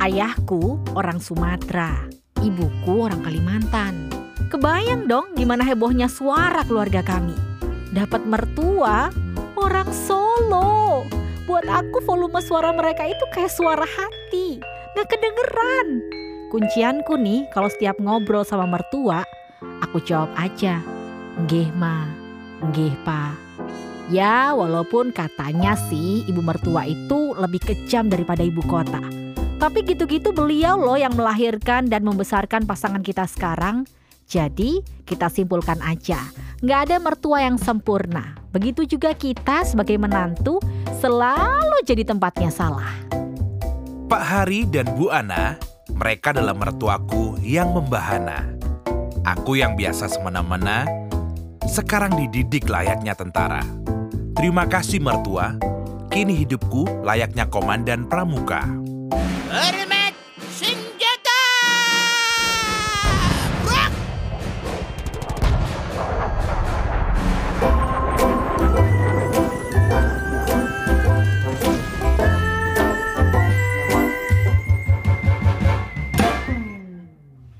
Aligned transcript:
Ayahku 0.00 0.80
orang 0.96 1.20
Sumatera, 1.20 2.08
ibuku 2.40 3.04
orang 3.04 3.20
Kalimantan. 3.20 4.08
Kebayang 4.48 5.04
dong 5.04 5.36
gimana 5.36 5.60
hebohnya 5.60 6.08
suara 6.08 6.64
keluarga 6.64 7.04
kami. 7.04 7.36
Dapat 7.92 8.24
mertua 8.24 9.12
orang 9.60 9.92
Solo. 9.92 11.04
Buat 11.44 11.68
aku 11.68 12.00
volume 12.08 12.40
suara 12.40 12.72
mereka 12.72 13.04
itu 13.12 13.20
kayak 13.36 13.52
suara 13.52 13.84
hati. 13.84 14.64
Gak 14.96 15.04
kedengeran. 15.04 16.00
Kuncianku 16.48 17.20
nih 17.20 17.44
kalau 17.52 17.68
setiap 17.68 18.00
ngobrol 18.00 18.40
sama 18.48 18.64
mertua, 18.64 19.20
aku 19.84 20.00
jawab 20.00 20.32
aja. 20.40 20.80
Nggih 21.44 21.76
ma, 21.76 22.08
nggih 22.72 22.96
pa. 23.04 23.36
Ya 24.08 24.56
walaupun 24.56 25.12
katanya 25.12 25.76
sih 25.76 26.24
ibu 26.24 26.40
mertua 26.40 26.88
itu 26.88 27.36
lebih 27.36 27.60
kejam 27.60 28.08
daripada 28.08 28.40
ibu 28.40 28.64
kota. 28.64 29.20
Tapi 29.60 29.84
gitu-gitu 29.84 30.32
beliau 30.32 30.80
loh 30.80 30.96
yang 30.96 31.12
melahirkan 31.12 31.84
dan 31.84 32.00
membesarkan 32.00 32.64
pasangan 32.64 33.04
kita 33.04 33.28
sekarang. 33.28 33.84
Jadi 34.24 34.80
kita 35.04 35.28
simpulkan 35.28 35.76
aja, 35.84 36.16
nggak 36.64 36.80
ada 36.88 36.96
mertua 36.96 37.44
yang 37.44 37.60
sempurna. 37.60 38.40
Begitu 38.56 38.88
juga 38.88 39.12
kita 39.12 39.68
sebagai 39.68 40.00
menantu 40.00 40.64
selalu 41.04 41.76
jadi 41.84 42.08
tempatnya 42.08 42.48
salah. 42.48 42.88
Pak 44.08 44.24
Hari 44.24 44.64
dan 44.64 44.88
Bu 44.96 45.12
Ana, 45.12 45.60
mereka 45.92 46.32
adalah 46.32 46.56
mertuaku 46.56 47.36
yang 47.44 47.76
membahana. 47.76 48.56
Aku 49.28 49.60
yang 49.60 49.76
biasa 49.76 50.08
semena-mena, 50.08 50.88
sekarang 51.68 52.16
dididik 52.16 52.64
layaknya 52.64 53.12
tentara. 53.12 53.60
Terima 54.40 54.64
kasih 54.64 55.04
mertua, 55.04 55.52
kini 56.08 56.48
hidupku 56.48 57.04
layaknya 57.04 57.44
komandan 57.50 58.08
pramuka. 58.08 58.79
Hormat 59.10 60.14
senjata! 60.54 61.42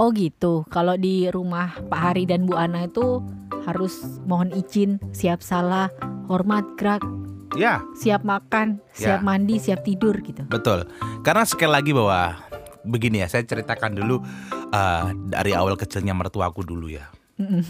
Oh 0.01 0.15
gitu, 0.17 0.65
kalau 0.73 0.97
di 0.97 1.28
rumah 1.28 1.77
Pak 1.91 2.01
Hari 2.01 2.25
dan 2.31 2.47
Bu 2.47 2.55
Ana 2.56 2.87
itu 2.87 3.21
harus 3.69 4.23
mohon 4.25 4.55
izin, 4.55 4.97
siap 5.12 5.45
salah, 5.45 5.93
hormat 6.25 6.65
gerak, 6.81 7.05
Ya, 7.53 7.83
siap 7.95 8.23
makan, 8.23 8.79
siap 8.93 9.20
Ya. 9.20 9.27
mandi, 9.27 9.59
siap 9.59 9.83
tidur 9.83 10.23
gitu. 10.23 10.47
betul. 10.47 10.87
Karena 11.20 11.43
sekali 11.43 11.73
lagi 11.73 11.91
bahwa 11.91 12.39
begini 12.83 13.20
ya, 13.20 13.29
saya 13.29 13.43
ceritakan 13.43 13.95
dulu 13.95 14.23
eh, 14.70 15.05
dari 15.27 15.51
awal 15.51 15.75
kecilnya 15.75 16.15
mertuaku 16.15 16.62
dulu 16.62 16.87
ya. 16.87 17.11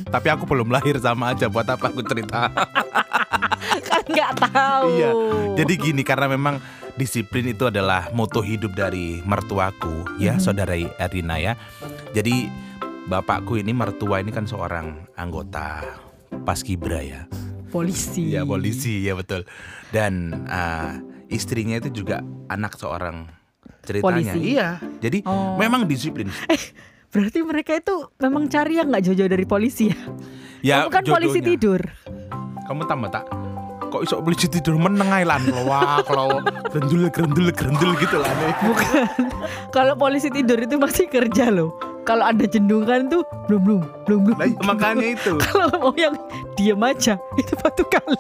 Tapi 0.05 0.29
aku 0.29 0.45
belum 0.45 0.69
lahir 0.69 0.99
sama 0.99 1.31
aja 1.31 1.47
buat 1.47 1.65
apa 1.65 1.89
aku 1.89 2.03
cerita. 2.03 2.51
kan 3.89 4.03
nggak 4.05 4.33
tahu. 4.43 4.87
Iya. 4.93 5.11
Jadi 5.57 5.73
gini 5.79 6.03
karena 6.03 6.27
memang 6.27 6.59
disiplin 6.95 7.47
itu 7.47 7.65
adalah 7.65 8.11
moto 8.11 8.43
hidup 8.43 8.75
dari 8.75 9.23
mertuaku 9.23 10.19
ya, 10.19 10.37
Mhm. 10.37 10.43
saudara 10.43 10.75
Erina 10.75 11.39
ya. 11.39 11.55
Jadi 12.11 12.51
bapakku 13.07 13.57
ini 13.57 13.71
mertua 13.71 14.19
ini 14.19 14.29
kan 14.29 14.45
seorang 14.45 15.07
anggota 15.15 15.87
Paskibra 16.43 17.01
ya. 17.01 17.25
Polisi. 17.71 18.35
Iya, 18.35 18.43
polisi 18.43 19.01
ya 19.01 19.15
betul. 19.15 19.47
Dan 19.95 20.45
ah, 20.47 20.99
istrinya 21.31 21.79
itu 21.79 22.03
juga 22.03 22.21
anak 22.47 22.75
seorang 22.75 23.31
ceritanya. 23.87 24.35
Polisi. 24.35 24.39
Iya. 24.55 24.69
Jadi 24.99 25.19
Oh. 25.25 25.57
memang 25.57 25.87
disiplin. 25.87 26.29
Berarti 27.15 27.43
mereka 27.43 27.75
itu 27.75 28.07
memang 28.19 28.47
cari 28.47 28.79
yang 28.79 28.91
nggak 28.91 29.03
jauh-jauh 29.03 29.31
dari 29.31 29.43
polisi 29.43 29.91
ya? 29.91 29.99
Ya 30.63 30.77
Kamu 30.85 30.91
kan 30.93 31.03
polisi 31.09 31.39
jodohnya. 31.39 31.51
tidur. 31.57 31.81
Kamu 32.69 32.83
tambah 32.87 33.11
tak 33.11 33.27
kok 33.91 34.07
iso 34.07 34.23
polisi 34.23 34.47
tidur 34.47 34.79
meneng 34.79 35.11
lan 35.11 35.43
wah 35.67 35.99
kalau 36.07 36.39
grendul 36.71 37.11
grendul 37.11 37.51
grendul 37.51 37.91
gitu 37.99 38.23
lah. 38.23 38.31
Bukan. 38.63 39.27
Kalau 39.75 39.99
polisi 39.99 40.31
tidur 40.31 40.63
itu 40.63 40.79
masih 40.79 41.11
kerja 41.11 41.51
loh. 41.51 41.75
Kalau 42.11 42.27
ada 42.27 42.43
jendungan 42.43 43.07
tuh 43.07 43.23
belum 43.47 43.61
belum 43.63 43.81
belum 44.03 44.21
belum. 44.27 44.37
Nah, 44.43 44.49
iya, 44.51 44.59
makanya 44.67 45.07
itu. 45.15 45.33
Kalau 45.47 45.71
mau 45.79 45.95
yang 45.95 46.15
diem 46.59 46.83
aja 46.83 47.15
itu 47.39 47.53
batu 47.55 47.87
kali. 47.87 48.19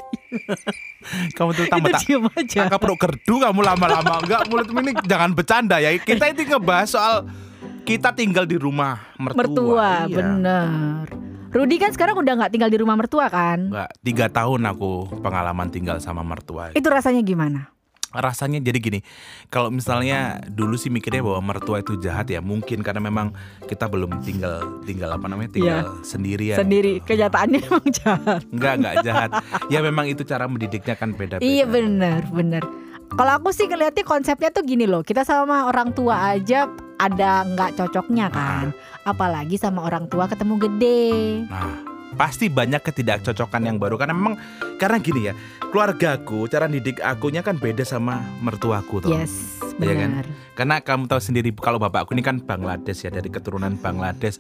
Kamu 1.37 1.51
tuh 1.59 1.67
tambah 1.67 1.91
tak 1.91 2.06
diem 2.06 2.23
aja. 2.31 2.71
Kakak 2.71 2.78
perut 2.78 2.99
gerdu 3.03 3.34
kamu 3.43 3.61
lama-lama 3.67 4.23
enggak 4.23 4.47
mulutmu 4.47 4.78
ini 4.87 4.93
jangan 5.03 5.34
bercanda 5.34 5.83
ya. 5.83 5.91
Kita 5.99 6.31
ini 6.31 6.43
ngebahas 6.47 6.87
soal 6.87 7.27
kita 7.83 8.15
tinggal 8.15 8.47
di 8.47 8.55
rumah 8.55 9.11
mertua. 9.19 9.43
Mertua, 9.43 9.91
Iya. 10.07 10.17
bener. 10.22 11.05
Rudi 11.51 11.83
kan 11.83 11.91
sekarang 11.91 12.15
udah 12.15 12.47
nggak 12.47 12.53
tinggal 12.55 12.71
di 12.71 12.78
rumah 12.78 12.95
mertua 12.95 13.27
kan? 13.27 13.75
Enggak, 13.75 13.91
tiga 14.07 14.27
tahun 14.31 14.71
aku 14.71 15.19
pengalaman 15.19 15.67
tinggal 15.67 15.99
sama 15.99 16.22
mertua. 16.22 16.71
Itu 16.78 16.87
rasanya 16.95 17.27
gimana? 17.27 17.75
Rasanya 18.10 18.59
jadi 18.59 18.78
gini 18.82 19.00
kalau 19.48 19.71
misalnya 19.71 20.43
dulu 20.50 20.75
sih 20.75 20.91
mikirnya 20.91 21.22
bahwa 21.22 21.54
mertua 21.54 21.81
itu 21.81 21.94
jahat 22.03 22.26
ya 22.28 22.43
mungkin 22.43 22.82
karena 22.82 23.00
memang 23.00 23.32
kita 23.71 23.87
belum 23.87 24.21
tinggal 24.26 24.82
tinggal 24.82 25.15
apa 25.15 25.26
namanya 25.31 25.50
tinggal 25.54 25.87
sendirian. 26.03 26.59
Sendiri 26.59 26.98
kenyataannya 27.06 27.60
emang 27.62 27.87
jahat. 27.94 28.43
enggak 28.50 28.75
enggak 28.82 28.94
jahat. 29.06 29.31
Ya 29.71 29.78
memang 29.81 30.10
itu 30.10 30.26
cara 30.26 30.50
mendidiknya 30.50 30.98
kan 30.98 31.15
beda 31.15 31.38
beda 31.38 31.47
Iya 31.47 31.65
bener 31.71 32.26
bener. 32.34 32.62
Kalau 33.10 33.43
aku 33.43 33.50
sih 33.50 33.66
ngeliatnya 33.66 34.06
konsepnya 34.06 34.54
tuh 34.54 34.62
gini 34.62 34.87
loh, 34.87 35.03
kita 35.03 35.27
sama 35.27 35.66
orang 35.66 35.91
tua 35.91 36.31
aja 36.31 36.71
ada 36.94 37.42
nggak 37.42 37.75
cocoknya 37.75 38.31
kan, 38.31 38.71
apalagi 39.03 39.59
sama 39.59 39.82
orang 39.82 40.06
tua 40.06 40.31
ketemu 40.31 40.54
gede. 40.62 41.03
nah 41.50 41.90
pasti 42.12 42.47
banyak 42.47 42.81
ketidakcocokan 42.81 43.62
yang 43.62 43.76
baru 43.76 43.94
karena 43.94 44.12
memang 44.12 44.34
karena 44.76 44.98
gini 44.98 45.21
ya 45.26 45.34
keluargaku 45.65 46.47
cara 46.47 46.66
didik 46.66 46.98
akunya 46.98 47.41
kan 47.41 47.54
beda 47.54 47.82
sama 47.82 48.19
mertuaku 48.38 49.00
tuh 49.00 49.10
Yes, 49.12 49.60
Iya 49.76 49.94
kan? 49.97 50.10
benar. 50.12 50.26
karena 50.54 50.76
kamu 50.78 51.04
tahu 51.06 51.21
sendiri 51.21 51.50
kalau 51.54 51.78
bapakku 51.78 52.12
ini 52.12 52.21
kan 52.21 52.38
Bangladesh 52.38 53.03
ya 53.03 53.10
dari 53.10 53.26
keturunan 53.26 53.75
Bangladesh 53.75 54.37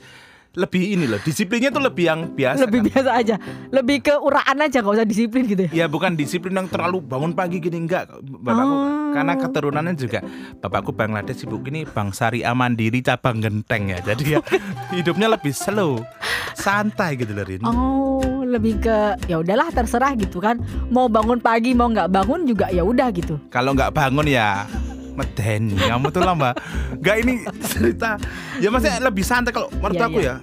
lebih 0.52 0.82
ini 0.90 1.06
loh 1.06 1.18
disiplinnya 1.18 1.70
tuh 1.70 1.78
lebih 1.80 2.04
yang 2.04 2.20
biasa 2.28 2.64
Lebih 2.64 2.80
kan? 2.80 2.86
biasa 2.90 3.10
aja, 3.14 3.34
lebih 3.70 3.96
ke 4.00 4.14
uraan 4.14 4.58
aja 4.58 4.78
nggak 4.78 4.96
usah 4.96 5.06
disiplin 5.06 5.44
gitu 5.44 5.62
ya. 5.66 5.70
Ya 5.72 5.86
bukan 5.86 6.12
disiplin 6.12 6.50
yang 6.52 6.66
terlalu 6.66 6.98
bangun 7.00 7.30
pagi 7.30 7.58
gini 7.58 7.78
enggak 7.78 8.10
bapakku 8.20 8.74
Oh. 9.00 9.12
karena 9.12 9.34
keturunannya 9.36 9.94
juga 9.94 10.22
bapakku 10.56 10.90
Bangladesh 10.90 11.42
ibu 11.42 11.58
ini 11.64 11.82
Bang 11.84 12.10
Syariah 12.10 12.50
Mandiri 12.50 12.98
cabang 13.00 13.38
genteng 13.38 13.88
ya 13.88 13.98
jadi 14.04 14.22
ya 14.28 14.38
hidupnya 14.96 15.26
lebih 15.28 15.50
slow 15.50 16.02
santai 16.52 17.14
gitu 17.14 17.30
loh 17.30 17.42
Rin. 17.42 17.62
Oh, 17.62 18.20
lebih 18.42 18.78
ke 18.80 18.96
ya 19.24 19.38
udahlah 19.38 19.70
terserah 19.70 20.12
gitu 20.14 20.38
kan. 20.38 20.58
Mau 20.86 21.06
bangun 21.06 21.38
pagi 21.38 21.72
mau 21.72 21.86
nggak 21.86 22.06
bangun 22.08 22.42
juga 22.44 22.68
ya 22.68 22.82
udah 22.82 23.08
gitu. 23.10 23.38
Kalau 23.48 23.72
nggak 23.72 23.90
bangun 23.90 24.26
ya 24.26 24.66
medeni 25.20 25.76
kamu 25.76 26.08
tuh 26.08 26.22
lama 26.22 26.56
nggak 26.96 27.16
ini 27.20 27.34
cerita. 27.62 28.16
Ya 28.56 28.68
maksudnya 28.68 28.98
lebih 29.00 29.20
santai 29.22 29.52
kalau 29.52 29.68
menurut 29.76 29.96
Iya, 29.96 30.06
aku 30.06 30.18
iya. 30.18 30.34
ya. 30.34 30.36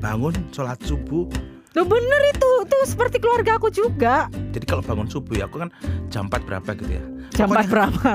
Bangun 0.00 0.32
sholat 0.48 0.80
subuh. 0.80 1.28
Loh 1.72 1.88
bener 1.88 2.20
itu, 2.28 2.50
tuh 2.64 2.82
seperti 2.84 3.16
keluarga 3.16 3.56
aku 3.56 3.68
juga. 3.68 4.28
jadi 4.52 4.64
kalau 4.64 4.80
bangun 4.80 5.08
subuh 5.08 5.32
ya 5.34 5.48
aku 5.48 5.56
kan 5.58 5.72
jam 6.08 6.28
4 6.28 6.44
berapa 6.44 6.68
gitu 6.74 6.92
ya. 6.92 7.04
Jam 7.32 7.48
Pokoknya- 7.48 7.64
4 7.64 7.72
berapa? 7.72 8.12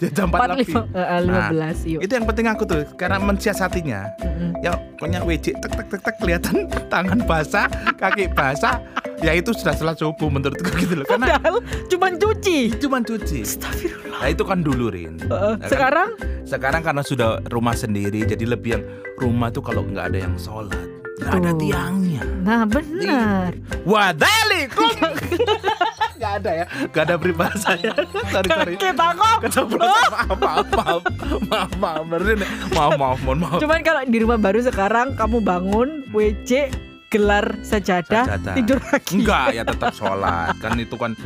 Ya, 0.00 0.08
jam 0.10 0.26
4 0.26 0.32
Empat 0.32 0.48
lebih. 0.54 0.74
eh, 0.90 1.20
lima 1.20 1.36
Nah, 1.36 1.48
belas 1.50 1.78
yuk. 1.84 2.00
itu 2.00 2.08
yang 2.10 2.24
penting 2.24 2.46
aku 2.46 2.64
tuh 2.64 2.88
karena 2.94 3.20
mensiasatinya. 3.20 4.00
Mm-mm. 4.18 4.50
ya 4.58 4.72
pokoknya 4.94 5.20
WC 5.20 5.52
tek 5.54 5.70
tek 5.70 5.86
tek 5.86 6.00
tek 6.02 6.14
kelihatan 6.16 6.56
tangan 6.92 7.20
basah 7.22 7.68
kaki 7.94 8.28
basah. 8.30 8.80
Ya 9.20 9.32
itu 9.32 9.52
sudah 9.52 9.72
sholat 9.72 9.94
subuh 9.94 10.26
menurutku 10.26 10.64
gitu 10.74 10.94
loh 10.94 11.04
karena 11.04 11.36
Padahal 11.36 11.60
cuman 11.86 12.16
cuci. 12.16 12.72
cuma 12.74 12.98
cuci. 12.98 13.44
Astagfirullah. 13.44 14.16
nah 14.16 14.26
itu 14.26 14.40
kan 14.40 14.58
dulu 14.58 14.88
Rin. 14.88 15.20
Heeh, 15.20 15.28
Nah, 15.28 15.56
kan? 15.58 15.68
sekarang? 15.68 16.08
Sekarang 16.42 16.80
karena 16.80 17.02
sudah 17.02 17.30
rumah 17.46 17.74
sendiri 17.74 18.24
jadi 18.24 18.44
lebih 18.46 18.70
yang 18.72 18.84
rumah 19.14 19.48
tuh 19.48 19.60
kalau 19.60 19.84
nggak 19.84 20.08
ada 20.08 20.18
yang 20.22 20.34
sholat 20.34 20.80
nggak 21.20 21.36
ada 21.36 21.52
tiangnya. 21.54 22.24
Nah 22.40 22.64
benar. 22.64 23.52
wadalikum 23.84 24.88
nggak 26.20 26.32
ada 26.36 26.50
ya 26.52 26.64
nggak 26.86 27.02
ada 27.02 27.14
peribahasanya 27.16 27.92
sorry 28.28 28.48
sorry 28.50 28.74
Kita 28.76 29.06
kok. 29.16 29.38
keceplosan 29.40 30.10
maaf 30.12 30.36
maaf 30.36 30.66
maaf 30.68 31.02
maaf 31.48 31.70
maaf 32.04 32.20
Rin. 32.20 32.38
maaf 32.70 32.92
maaf 32.94 33.18
mohon 33.20 33.38
maaf 33.40 33.58
Cuman 33.58 33.80
kalau 33.80 34.04
di 34.04 34.18
rumah 34.20 34.36
baru 34.36 34.60
sekarang 34.60 35.16
kamu 35.16 35.40
bangun 35.40 35.88
WC 36.12 36.68
gelar 37.08 37.58
sajadah, 37.58 38.22
Sajadah. 38.28 38.54
tidur 38.54 38.78
lagi. 38.84 39.18
Enggak, 39.18 39.46
ya 39.50 39.62
tetap 39.64 39.90
sholat 39.90 40.54
kan 40.60 40.76
itu 40.76 40.94
kan 40.94 41.16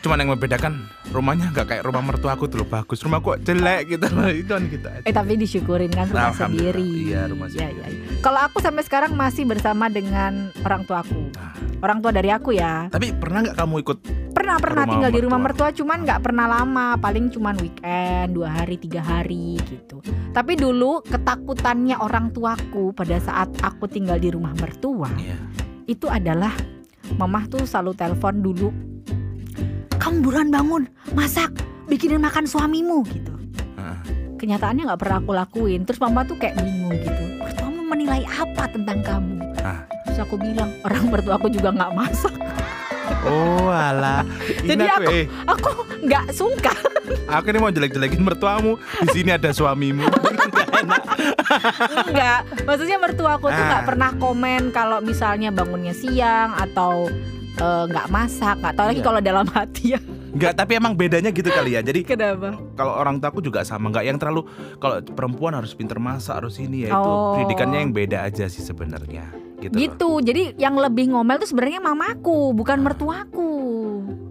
cuman 0.00 0.16
yang 0.16 0.30
membedakan 0.32 0.72
rumahnya 1.16 1.48
nggak 1.48 1.66
kayak 1.66 1.82
rumah 1.82 2.02
mertua 2.02 2.32
aku 2.32 2.44
dulu 2.44 2.64
bagus. 2.64 3.00
Rumahku 3.00 3.32
kok 3.32 3.40
jelek 3.42 3.80
gitu. 3.88 4.06
Itu 4.36 4.52
kan 4.52 4.62
gitu 4.68 4.86
aja. 4.86 5.02
Eh 5.02 5.10
tapi 5.10 5.32
disyukurin 5.34 5.88
kan 5.88 6.06
rumah 6.06 6.30
sendiri. 6.30 6.84
Iya, 7.08 7.26
rumah 7.26 7.48
Iya, 7.48 7.56
sendiri. 7.66 7.80
iya, 7.80 7.86
iya. 7.88 8.20
Kalau 8.20 8.40
aku 8.42 8.58
sampai 8.58 8.82
sekarang 8.82 9.12
masih 9.12 9.44
bersama 9.44 9.88
dengan 9.88 10.52
orang 10.60 10.84
tuaku. 10.84 11.32
Nah, 11.32 11.56
Orang 11.76 12.00
tua 12.00 12.08
dari 12.08 12.28
aku 12.28 12.52
ya. 12.52 12.88
tapi 12.88 13.12
pernah 13.12 13.44
nggak 13.44 13.52
kamu 13.54 13.74
ikut? 13.82 13.98
Pernah 14.32 14.56
pernah 14.56 14.84
Rumah 14.84 14.92
tinggal 14.92 15.10
di 15.10 15.20
rumah 15.20 15.36
mertua. 15.38 15.68
mertua, 15.68 15.78
cuman 15.78 15.98
nggak 16.02 16.20
pernah 16.22 16.46
lama. 16.46 16.86
Paling 16.96 17.24
cuman 17.28 17.54
weekend, 17.56 18.28
dua 18.32 18.48
hari, 18.50 18.76
tiga 18.76 19.00
hari 19.00 19.60
gitu. 19.62 20.00
Tapi 20.30 20.56
dulu 20.56 21.00
ketakutannya 21.02 21.96
orang 21.96 22.32
tuaku 22.32 22.92
pada 22.92 23.16
saat 23.18 23.52
aku 23.60 23.84
tinggal 23.86 24.16
di 24.16 24.28
rumah 24.28 24.52
mertua 24.52 25.08
Iya. 25.14 25.36
itu 25.86 26.06
adalah 26.06 26.52
mamah 27.12 27.44
tuh 27.46 27.62
selalu 27.62 27.92
telepon 27.92 28.34
dulu. 28.40 28.68
Kamu 29.96 30.16
buruan 30.20 30.48
bangun, 30.48 30.84
masak, 31.12 31.50
bikinin 31.86 32.18
makan 32.18 32.44
suamimu 32.44 33.02
gitu. 33.06 33.32
Kenyataannya 34.36 34.84
nggak 34.84 35.00
pernah 35.00 35.16
aku 35.18 35.32
lakuin 35.32 35.80
terus 35.82 35.96
mama 35.96 36.20
tuh 36.22 36.36
kayak 36.36 36.60
bingung 36.60 36.92
gitu 36.94 37.22
mertuamu 37.40 37.80
menilai 37.82 38.20
apa 38.28 38.68
tentang 38.68 39.00
kamu 39.00 39.40
Ah. 39.58 39.80
terus 40.04 40.20
aku 40.20 40.36
bilang 40.36 40.68
orang 40.84 41.08
mertua 41.08 41.40
aku 41.40 41.48
juga 41.48 41.72
nggak 41.72 41.90
masak 41.90 42.34
Oh 43.24 43.66
alah. 43.66 44.22
Jadi 44.60 44.82
aku, 44.84 45.08
eh, 45.08 45.24
aku 45.46 45.70
nggak 46.04 46.26
suka 46.30 46.74
aku 47.26 47.46
ini 47.48 47.58
mau 47.58 47.70
jelek-jelekin 47.70 48.18
mertuamu. 48.20 48.76
Di 49.00 49.08
sini 49.14 49.30
ada 49.30 49.50
suamimu. 49.50 50.04
Nggak 50.04 50.68
enak. 50.84 51.02
nggak 52.06 52.38
maksudnya 52.62 52.98
mertua 52.98 53.30
aku 53.34 53.48
tuh 53.48 53.64
nggak 53.64 53.82
Ah. 53.82 53.88
pernah 53.88 54.10
komen 54.12 54.68
kalau 54.68 55.00
misalnya 55.00 55.48
bangunnya 55.48 55.90
siang 55.92 56.52
atau 56.52 57.08
eh, 57.56 57.84
nggak 57.86 58.06
masak 58.08 58.56
nggak 58.58 58.74
tahu 58.74 58.86
lagi 58.86 58.96
Iya. 58.96 59.06
kalau 59.06 59.20
dalam 59.20 59.46
hati 59.48 59.84
ya 59.92 60.00
Nggak, 60.36 60.52
tapi 60.54 60.76
emang 60.76 60.92
bedanya 60.92 61.32
gitu 61.32 61.48
kali 61.48 61.72
ya. 61.72 61.80
Jadi 61.80 62.04
kenapa 62.04 62.60
kalau 62.76 62.92
orang 62.92 63.16
tua 63.16 63.32
aku 63.32 63.40
juga 63.40 63.64
sama 63.64 63.88
nggak 63.88 64.04
yang 64.04 64.18
terlalu 64.18 64.44
kalau 64.76 65.00
perempuan 65.00 65.56
harus 65.56 65.72
pinter 65.72 65.96
masak 65.96 66.36
harus 66.36 66.56
ini 66.58 66.84
ya 66.84 66.92
itu 66.92 67.08
Oh. 67.08 67.32
pendidikannya 67.32 67.78
yang 67.80 67.92
beda 67.94 68.18
aja 68.22 68.44
sih 68.44 68.60
sebenarnya 68.60 69.32
gitu 69.56 69.72
loh. 69.72 69.80
gitu 69.80 70.10
jadi 70.22 70.42
yang 70.58 70.76
lebih 70.76 71.08
ngomel 71.08 71.40
tuh 71.40 71.48
sebenarnya 71.48 71.80
mamaku 71.80 72.52
bukan 72.52 72.84
mertuaku 72.84 73.48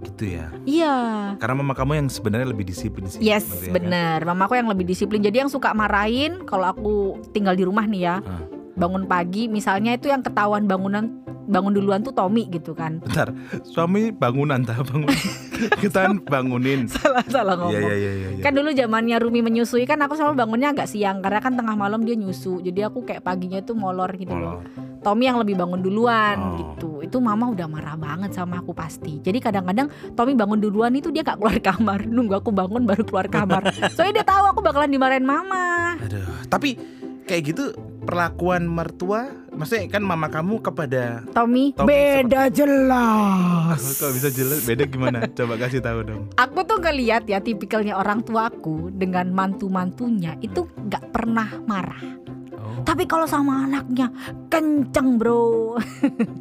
gitu 0.06 0.30
ya 0.32 0.54
iya 0.64 0.96
karena 1.36 1.58
mama 1.58 1.74
kamu 1.74 1.98
yang 1.98 2.08
sebenarnya 2.08 2.48
lebih 2.48 2.64
disiplin 2.64 3.10
sih 3.10 3.18
Yes, 3.20 3.42
sebenarnya, 3.42 3.66
kan? 3.66 3.74
bener. 3.74 4.20
Mamaku 4.28 4.54
yang 4.56 4.70
lebih 4.70 4.86
disiplin. 4.86 5.20
Jadi 5.20 5.38
yang 5.40 5.50
suka 5.50 5.74
marahin 5.74 6.46
kalau 6.46 6.70
aku 6.70 6.96
tinggal 7.32 7.52
di 7.52 7.66
rumah 7.66 7.84
nih 7.84 8.02
ya, 8.04 8.16
Ah. 8.22 8.46
Bangun 8.76 9.04
pagi, 9.06 9.48
misalnya 9.48 9.96
itu 9.96 10.08
yang 10.08 10.20
ketahuan 10.20 10.68
bangunan 10.68 11.10
bangun 11.46 11.78
duluan 11.78 12.02
tuh 12.02 12.10
Tommy 12.10 12.50
gitu 12.50 12.74
kan. 12.74 12.98
bentar 13.06 13.30
suami 13.62 14.10
bangunan 14.10 14.66
tak 14.66 14.82
bangun 14.82 15.14
kita 15.84 16.10
bangunin 16.26 16.90
salah 16.90 17.22
salah 17.30 17.54
ngomong. 17.54 17.70
iya 17.70 17.94
iya 17.94 18.12
iya 18.12 18.30
iya. 18.34 18.42
Kan 18.42 18.58
dulu 18.58 18.74
zamannya 18.74 19.22
Rumi 19.22 19.46
menyusui 19.46 19.86
kan 19.86 20.02
aku 20.02 20.18
selalu 20.18 20.42
bangunnya 20.42 20.74
agak 20.74 20.90
siang 20.90 21.22
karena 21.22 21.38
kan 21.40 21.54
tengah 21.54 21.78
malam 21.78 22.02
dia 22.02 22.18
nyusu. 22.18 22.66
Jadi 22.66 22.82
aku 22.82 23.06
kayak 23.06 23.22
paginya 23.22 23.62
tuh 23.62 23.78
molor 23.78 24.10
gitu 24.18 24.34
loh. 24.34 24.66
Molor. 24.66 25.04
Tommy 25.06 25.30
yang 25.30 25.38
lebih 25.38 25.54
bangun 25.54 25.86
duluan 25.86 26.36
Oh. 26.36 26.58
gitu. 26.58 26.90
Itu 27.06 27.22
mama 27.22 27.54
udah 27.54 27.70
marah 27.70 27.94
banget 27.94 28.34
sama 28.34 28.66
aku 28.66 28.74
pasti. 28.74 29.22
Jadi 29.22 29.38
kadang-kadang 29.38 29.86
Tommy 30.18 30.34
bangun 30.34 30.58
duluan 30.58 30.98
itu 30.98 31.14
dia 31.14 31.22
gak 31.22 31.38
keluar 31.38 31.62
kamar, 31.62 32.10
nunggu 32.10 32.42
aku 32.42 32.50
bangun 32.50 32.90
baru 32.90 33.06
keluar 33.06 33.30
kamar. 33.30 33.70
Soalnya 33.94 34.26
dia 34.26 34.26
tahu 34.26 34.50
aku 34.50 34.66
bakalan 34.66 34.90
dimarahin 34.90 35.22
mama. 35.22 35.94
Aduh, 36.02 36.26
tapi 36.50 36.74
kayak 37.26 37.54
gitu 37.54 37.74
perlakuan 38.06 38.70
mertua, 38.70 39.28
maksudnya 39.52 39.90
kan 39.90 40.06
mama 40.06 40.30
kamu 40.30 40.62
kepada 40.62 41.26
Tommy, 41.34 41.74
Tommy 41.74 41.90
beda 41.90 42.48
jelas. 42.54 43.82
kok 43.98 44.14
bisa 44.14 44.30
jelas 44.30 44.62
beda 44.64 44.86
gimana? 44.86 45.26
Coba 45.34 45.58
kasih 45.58 45.82
tahu 45.82 46.00
dong. 46.06 46.24
Aku 46.38 46.62
tuh 46.64 46.78
ngeliat 46.80 47.26
ya 47.26 47.42
tipikalnya 47.42 47.98
orang 47.98 48.22
tuaku 48.22 48.94
dengan 48.94 49.34
mantu-mantunya 49.34 50.38
itu 50.40 50.70
nggak 50.70 51.10
pernah 51.10 51.50
marah. 51.66 52.02
Oh, 52.56 52.82
Tapi 52.86 53.10
kalau 53.10 53.26
sama 53.26 53.66
anaknya 53.66 54.14
kenceng 54.50 55.18
bro. 55.18 55.78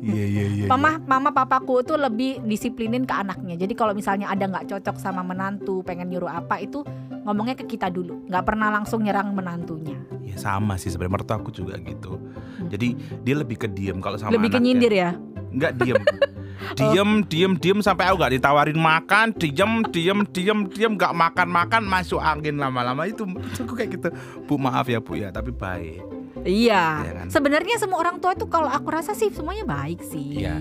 iya 0.04 0.24
iya 0.24 0.44
iya. 0.44 0.66
Mama, 0.68 1.00
mama 1.04 1.30
papaku 1.32 1.80
tuh 1.84 1.96
lebih 1.96 2.44
disiplinin 2.44 3.08
ke 3.08 3.14
anaknya. 3.16 3.56
Jadi 3.56 3.72
kalau 3.72 3.96
misalnya 3.96 4.28
ada 4.28 4.44
nggak 4.44 4.68
cocok 4.68 4.96
sama 5.00 5.24
menantu, 5.24 5.80
pengen 5.84 6.12
nyuruh 6.12 6.32
apa 6.32 6.60
itu 6.60 6.84
ngomongnya 7.24 7.56
ke 7.56 7.64
kita 7.64 7.88
dulu. 7.88 8.28
Nggak 8.28 8.44
pernah 8.44 8.68
langsung 8.70 9.02
nyerang 9.02 9.32
menantunya. 9.32 9.98
Ya 10.22 10.36
sama 10.36 10.76
sih 10.76 10.92
sebenarnya 10.92 11.20
mertua 11.20 11.36
aku 11.40 11.50
juga 11.50 11.80
gitu. 11.80 12.20
Jadi 12.68 12.94
dia 13.24 13.34
lebih 13.40 13.56
ke 13.56 13.68
diem 13.68 13.98
kalau 13.98 14.20
sama 14.20 14.36
lebih 14.36 14.52
ke 14.52 14.60
anaknya. 14.60 14.68
nyindir 14.68 14.92
ya. 14.92 15.10
Enggak 15.50 15.72
diem. 15.80 15.96
diem, 16.78 17.10
diem, 17.28 17.52
diem 17.58 17.78
sampai 17.84 18.08
aku 18.08 18.24
gak 18.24 18.34
ditawarin 18.40 18.78
makan, 18.78 19.26
diem, 19.36 19.72
diem, 19.90 20.18
diem, 20.32 20.58
diem, 20.70 20.92
gak 20.96 21.12
makan, 21.12 21.48
makan 21.50 21.82
masuk 21.84 22.22
angin 22.22 22.56
lama-lama 22.56 23.04
itu. 23.04 23.26
Aku 23.60 23.74
kayak 23.76 23.90
gitu. 24.00 24.08
Bu 24.48 24.56
maaf 24.56 24.88
ya 24.88 25.02
bu 25.02 25.18
ya, 25.18 25.28
tapi 25.34 25.52
baik. 25.52 26.00
Iya. 26.44 26.84
Iya 27.04 27.12
kan? 27.20 27.26
Sebenarnya 27.30 27.76
semua 27.78 27.98
orang 28.00 28.18
tua 28.18 28.34
itu 28.34 28.46
kalau 28.50 28.68
aku 28.68 28.88
rasa 28.90 29.12
sih 29.16 29.30
semuanya 29.30 29.64
baik 29.64 30.00
sih. 30.02 30.44
Iya. 30.44 30.56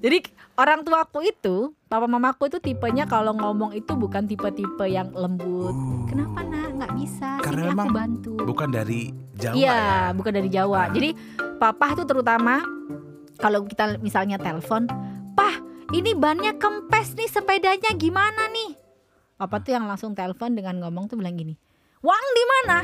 Jadi 0.00 0.24
orang 0.56 0.80
tuaku 0.80 1.20
itu, 1.28 1.76
papa 1.84 2.08
mamaku 2.08 2.48
itu 2.48 2.56
tipenya 2.56 3.04
kalau 3.04 3.36
ngomong 3.36 3.76
itu 3.76 3.92
bukan 3.92 4.24
tipe-tipe 4.24 4.88
yang 4.88 5.12
lembut. 5.12 5.76
Kenapa 6.08 6.40
nak 6.40 6.72
nggak 6.80 6.92
bisa? 6.96 7.28
Uh. 7.36 7.44
Karena 7.44 7.60
Sini 7.60 7.70
memang 7.76 7.88
aku 7.92 7.96
bantu. 8.00 8.32
Bukan 8.48 8.68
dari 8.72 9.00
Jawa 9.36 9.54
Iya, 9.60 9.76
ya. 9.76 10.16
bukan 10.16 10.32
dari 10.32 10.48
Jawa. 10.48 10.80
Ah. 10.80 10.86
Jadi 10.88 11.08
papa 11.60 11.92
itu 11.92 12.04
terutama 12.08 12.64
kalau 13.36 13.68
kita 13.68 14.00
misalnya 14.00 14.40
telepon, 14.40 14.88
"Pah, 15.36 15.60
ini 15.92 16.16
bannya 16.16 16.56
kempes 16.56 17.12
nih 17.20 17.28
sepedanya 17.28 17.92
gimana 17.92 18.48
nih?" 18.48 18.72
Papa 19.36 19.60
tuh 19.60 19.76
yang 19.76 19.84
langsung 19.84 20.16
telepon 20.16 20.56
dengan 20.56 20.80
ngomong 20.80 21.12
tuh 21.12 21.20
bilang 21.20 21.36
gini, 21.36 21.52
"Wang 22.00 22.24
di 22.32 22.44
mana?" 22.48 22.78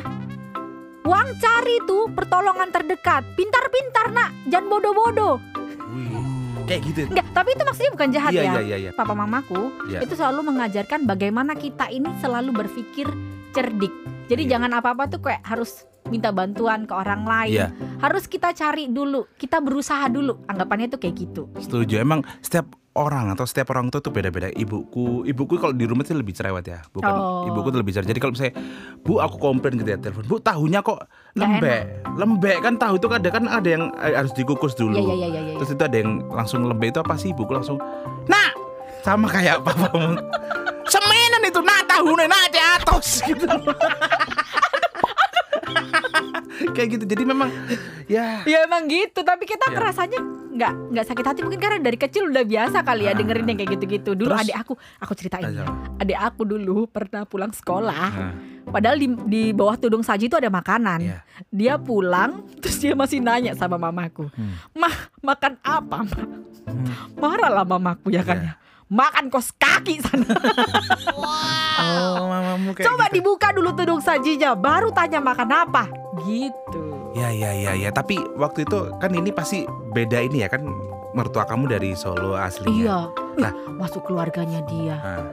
Wang 1.07 1.39
cari 1.39 1.79
tuh 1.87 2.11
pertolongan 2.11 2.75
terdekat. 2.75 3.23
Pintar-pintar 3.39 4.11
nak, 4.11 4.35
jangan 4.51 4.67
bodoh-bodoh. 4.67 5.39
Kayak 6.67 6.83
gitu. 6.85 7.01
Enggak, 7.07 7.27
tapi 7.31 7.49
itu 7.55 7.63
maksudnya 7.63 7.93
bukan 7.95 8.09
jahat 8.11 8.31
Iya 8.31 8.43
ya. 8.43 8.51
iya 8.51 8.61
iya 8.61 8.77
iya. 8.77 8.91
Papa 8.91 9.15
mamaku 9.15 9.71
Iya. 9.87 10.03
itu 10.03 10.15
selalu 10.15 10.41
mengajarkan 10.45 11.07
bagaimana 11.07 11.55
kita 11.55 11.87
ini 11.89 12.11
selalu 12.19 12.51
berpikir 12.53 13.07
cerdik. 13.51 13.95
Jadi 14.27 14.43
Iya. 14.45 14.59
jangan 14.59 14.71
apa-apa 14.75 15.07
tuh 15.07 15.21
kayak 15.23 15.47
harus 15.47 15.87
minta 16.07 16.31
bantuan 16.31 16.85
ke 16.85 16.93
orang 16.93 17.23
lain. 17.23 17.55
Iya. 17.57 17.67
Harus 17.99 18.27
kita 18.27 18.51
cari 18.51 18.87
dulu, 18.87 19.31
kita 19.35 19.59
berusaha 19.59 20.07
dulu. 20.07 20.43
Anggapannya 20.45 20.87
tuh 20.89 20.99
kayak 20.99 21.15
gitu. 21.17 21.43
Setuju. 21.57 21.99
Emang 21.99 22.27
setiap 22.39 22.67
orang 22.96 23.31
atau 23.31 23.44
setiap 23.44 23.70
orang 23.70 23.93
tua 23.93 24.00
tuh 24.00 24.08
beda-beda. 24.08 24.48
Ibuku, 24.48 25.22
ibuku 25.22 25.60
kalau 25.60 25.70
di 25.70 25.84
rumah 25.84 26.02
sih 26.02 26.16
lebih 26.16 26.32
cerewet 26.32 26.64
ya. 26.64 26.81
Bukan 26.88 27.12
Oh. 27.12 27.44
ibuku 27.44 27.69
tuh 27.69 27.81
lebih 27.81 27.93
cerewet. 27.93 28.08
Jadi 28.10 28.19
kalau 28.19 28.32
misalnya, 28.32 28.54
"Bu, 29.00 29.20
aku 29.20 29.37
komplain 29.37 29.76
gitu 29.76 29.87
ya 29.87 29.98
telepon. 29.98 30.25
Bu, 30.25 30.37
tahunya 30.38 30.81
kok 30.81 31.04
lembek." 31.34 31.82
Lembek 32.16 32.56
kan 32.58 32.75
tahu 32.75 32.96
itu 32.96 33.06
ada 33.06 33.28
kan 33.28 33.44
ada 33.46 33.69
yang 33.69 33.93
eh, 33.94 34.16
harus 34.16 34.32
dikukus 34.32 34.72
dulu. 34.72 34.96
Iya 34.96 35.04
iya 35.04 35.14
iya 35.14 35.28
iya. 35.28 35.40
iya. 35.52 35.56
Terus 35.60 35.70
itu 35.70 35.82
ada 35.84 35.96
yang 35.96 36.10
langsung 36.26 36.64
lembek 36.64 36.88
itu 36.90 36.98
apa 36.98 37.14
sih? 37.14 37.31
Ibuku 37.31 37.52
langsung, 37.52 37.76
"Nak!" 38.26 38.52
Sama 39.04 39.28
kayak 39.28 39.60
papamu. 39.64 40.16
Semenan 40.87 41.43
itu 41.43 41.60
nak 41.60 41.82
tahunya 41.87 42.26
nak 42.26 42.46
di 42.48 42.60
atas 42.62 43.06
gitu. 43.28 43.46
kayak 46.75 46.88
gitu. 46.93 47.05
Jadi 47.06 47.22
memang 47.22 47.51
ya 48.06 48.43
Ya 48.43 48.58
emang 48.63 48.86
gitu, 48.86 49.20
tapi 49.20 49.44
kita 49.44 49.69
ngerasanya 49.69 50.20
nggak 50.48 50.72
nggak 50.89 51.05
sakit 51.05 51.25
hati 51.27 51.41
mungkin 51.41 51.60
karena 51.60 51.79
dari 51.79 51.94
kecil 51.94 52.29
udah 52.29 52.41
biasa 52.43 52.81
kali 52.81 53.05
ya 53.05 53.13
Ah. 53.13 53.15
dengerin 53.15 53.44
yang 53.46 53.58
kayak 53.58 53.70
gitu-gitu. 53.75 54.10
Dulu 54.15 54.31
Terus- 54.31 54.43
adik 54.43 54.56
aku, 54.56 54.72
aku 54.96 55.13
ceritain 55.15 55.44
ya. 55.46 55.65
Adik 55.96 56.17
aku 56.17 56.43
dulu 56.44 56.86
pernah 56.86 57.22
pulang 57.22 57.51
sekolah, 57.51 58.08
Nah, 58.08 58.32
padahal 58.67 58.96
di, 58.96 59.08
di 59.27 59.43
bawah 59.51 59.77
tudung 59.77 60.01
saji 60.01 60.27
itu 60.27 60.34
ada 60.34 60.48
makanan. 60.48 60.98
Iya. 60.98 61.19
Dia 61.48 61.75
pulang, 61.77 62.41
terus 62.60 62.79
dia 62.79 62.93
masih 62.93 63.20
nanya 63.20 63.53
sama 63.53 63.77
mamaku, 63.77 64.29
Hmm. 64.31 64.56
mah 64.72 64.94
makan 65.20 65.60
apa 65.60 65.96
mah? 66.03 66.25
Hmm. 66.65 66.86
Marah 67.15 67.51
lah 67.53 67.65
mamaku 67.65 68.10
ya 68.10 68.22
kan 68.22 68.39
Iya. 68.39 68.53
Makan 68.86 69.34
kos 69.34 69.50
kaki 69.58 69.98
sana. 69.98 70.31
Oh, 71.76 72.31
mamamu 72.31 72.70
kayak 72.70 72.86
Coba 72.86 73.10
gitu. 73.10 73.14
dibuka 73.19 73.50
dulu 73.50 73.74
tudung 73.74 73.98
sajinya, 73.98 74.55
baru 74.55 74.94
tanya 74.94 75.19
makan 75.19 75.50
apa. 75.50 75.90
Gitu. 76.22 76.82
Ya 77.19 77.34
ya 77.34 77.50
ya 77.50 77.72
ya, 77.74 77.90
tapi 77.90 78.20
waktu 78.38 78.62
itu 78.62 78.94
kan 79.02 79.10
ini 79.10 79.34
pasti 79.34 79.66
beda 79.90 80.22
ini 80.22 80.44
ya 80.44 80.48
kan 80.52 80.62
mertua 81.16 81.48
kamu 81.48 81.66
dari 81.66 81.98
Solo 81.98 82.38
aslinya. 82.38 82.76
Iya. 82.76 82.98
Nah. 83.40 83.52
Masuk 83.74 84.06
keluarganya 84.06 84.62
dia. 84.70 84.96
Nah, 85.02 85.24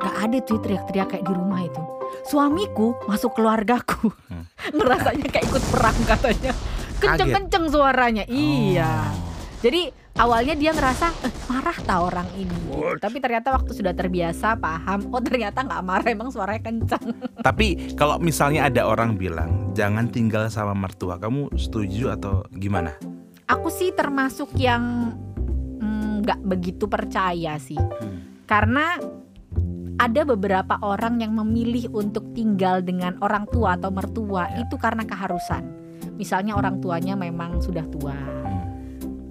Gak 0.00 0.16
ada 0.16 0.38
tuh 0.40 0.56
teriak-teriak 0.64 1.12
kayak 1.12 1.24
di 1.28 1.32
rumah 1.36 1.60
itu. 1.60 1.82
Suamiku 2.24 2.96
masuk 3.04 3.36
keluargaku. 3.36 4.08
Hmm. 4.32 4.48
Ngerasanya 4.76 5.28
kayak 5.28 5.44
ikut 5.44 5.64
perang 5.68 5.98
katanya. 6.08 6.52
Kenceng-kenceng 7.00 7.64
suaranya. 7.68 8.24
Iya. 8.24 9.10
Jadi 9.60 9.92
awalnya 10.16 10.56
dia 10.56 10.72
ngerasa 10.72 11.12
eh, 11.20 11.32
marah 11.46 11.76
tak 11.76 11.98
orang 12.00 12.28
ini. 12.32 12.48
gitu. 12.48 12.96
Tapi 12.96 13.16
ternyata 13.20 13.52
waktu 13.52 13.76
sudah 13.76 13.92
terbiasa 13.92 14.56
paham. 14.56 15.12
Oh 15.12 15.20
ternyata 15.20 15.60
nggak 15.60 15.84
marah 15.84 16.08
emang 16.08 16.32
suaranya 16.32 16.64
kencang. 16.64 17.06
Tapi 17.46 17.92
kalau 17.92 18.16
misalnya 18.16 18.64
ada 18.66 18.88
orang 18.88 19.20
bilang 19.20 19.76
jangan 19.76 20.08
tinggal 20.08 20.48
sama 20.48 20.72
mertua, 20.72 21.20
kamu 21.20 21.52
setuju 21.60 22.16
atau 22.16 22.40
gimana? 22.56 22.96
Aku 23.46 23.68
sih 23.68 23.92
termasuk 23.92 24.48
yang 24.56 25.12
mm, 25.76 26.24
nggak 26.24 26.40
begitu 26.40 26.88
percaya 26.88 27.60
sih. 27.60 27.76
Hmm. 27.76 28.40
Karena 28.48 28.96
ada 30.00 30.24
beberapa 30.24 30.80
orang 30.80 31.20
yang 31.20 31.36
memilih 31.36 31.92
untuk 31.92 32.32
tinggal 32.32 32.80
dengan 32.80 33.20
orang 33.20 33.44
tua 33.44 33.76
atau 33.76 33.92
mertua 33.92 34.48
Ya. 34.48 34.64
itu 34.64 34.80
karena 34.80 35.04
keharusan. 35.04 35.68
Misalnya 36.16 36.56
orang 36.56 36.80
tuanya 36.80 37.12
memang 37.12 37.60
sudah 37.60 37.84
tua. 37.92 38.16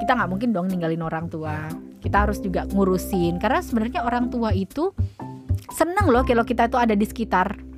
Kita 0.10 0.26
nggak 0.26 0.32
mungkin 0.34 0.50
dong 0.50 0.74
ninggalin 0.74 1.06
orang 1.06 1.30
tua. 1.30 1.70
Kita 2.02 2.26
harus 2.26 2.42
juga 2.42 2.66
ngurusin 2.66 3.38
karena 3.38 3.62
sebenarnya 3.62 4.02
orang 4.02 4.34
tua 4.34 4.50
itu 4.58 4.90
seneng 5.70 6.10
loh 6.10 6.26
kalau 6.26 6.42
kita 6.42 6.66
itu 6.66 6.82
ada 6.82 6.98
di 6.98 7.06
sekitarnya 7.06 7.70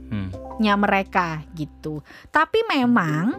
Hmm. 0.63 0.79
mereka 0.79 1.43
gitu. 1.59 1.99
Tapi 2.31 2.63
memang 2.71 3.35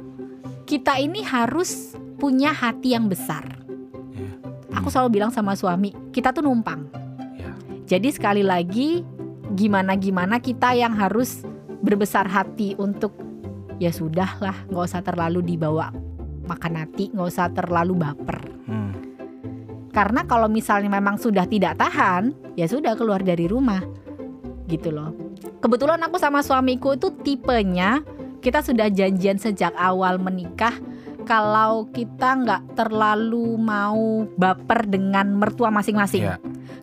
kita 0.68 1.00
ini 1.00 1.24
harus 1.24 1.96
punya 2.20 2.52
hati 2.52 2.92
yang 2.92 3.08
besar. 3.08 3.64
Ya. 4.12 4.28
Aku 4.76 4.92
selalu 4.92 5.16
bilang 5.16 5.32
sama 5.32 5.56
suami, 5.56 5.96
kita 6.12 6.36
tuh 6.36 6.44
numpang. 6.44 6.84
Ya. 7.40 7.48
Jadi 7.96 8.12
sekali 8.12 8.44
lagi 8.44 9.00
gimana 9.56 9.96
gimana 9.96 10.36
kita 10.36 10.76
yang 10.76 10.92
harus 10.92 11.48
berbesar 11.80 12.28
hati 12.28 12.76
untuk 12.76 13.16
ya 13.80 13.88
sudah 13.88 14.36
lah, 14.36 14.68
nggak 14.68 14.84
usah 14.84 15.00
terlalu 15.00 15.40
dibawa 15.40 15.88
makan 16.44 16.76
hati, 16.76 17.08
nggak 17.08 17.28
usah 17.32 17.48
terlalu 17.56 17.96
baper. 17.96 18.51
Hmm. 18.72 18.92
Karena 19.92 20.24
kalau 20.24 20.48
misalnya 20.48 20.88
memang 20.88 21.20
sudah 21.20 21.44
tidak 21.44 21.76
tahan, 21.76 22.32
ya 22.56 22.64
sudah 22.64 22.96
keluar 22.96 23.20
dari 23.20 23.44
rumah. 23.44 23.84
Gitu 24.64 24.88
loh. 24.88 25.12
Kebetulan 25.60 26.00
aku 26.00 26.16
sama 26.16 26.40
suamiku 26.40 26.96
itu 26.96 27.12
tipenya 27.20 28.00
kita 28.40 28.64
sudah 28.64 28.88
janjian 28.88 29.36
sejak 29.36 29.70
awal 29.78 30.16
menikah 30.18 30.74
kalau 31.22 31.86
kita 31.94 32.34
nggak 32.34 32.62
terlalu 32.74 33.54
mau 33.54 34.26
baper 34.34 34.88
dengan 34.90 35.38
mertua 35.38 35.70
masing-masing. 35.70 36.26
Ya. 36.26 36.36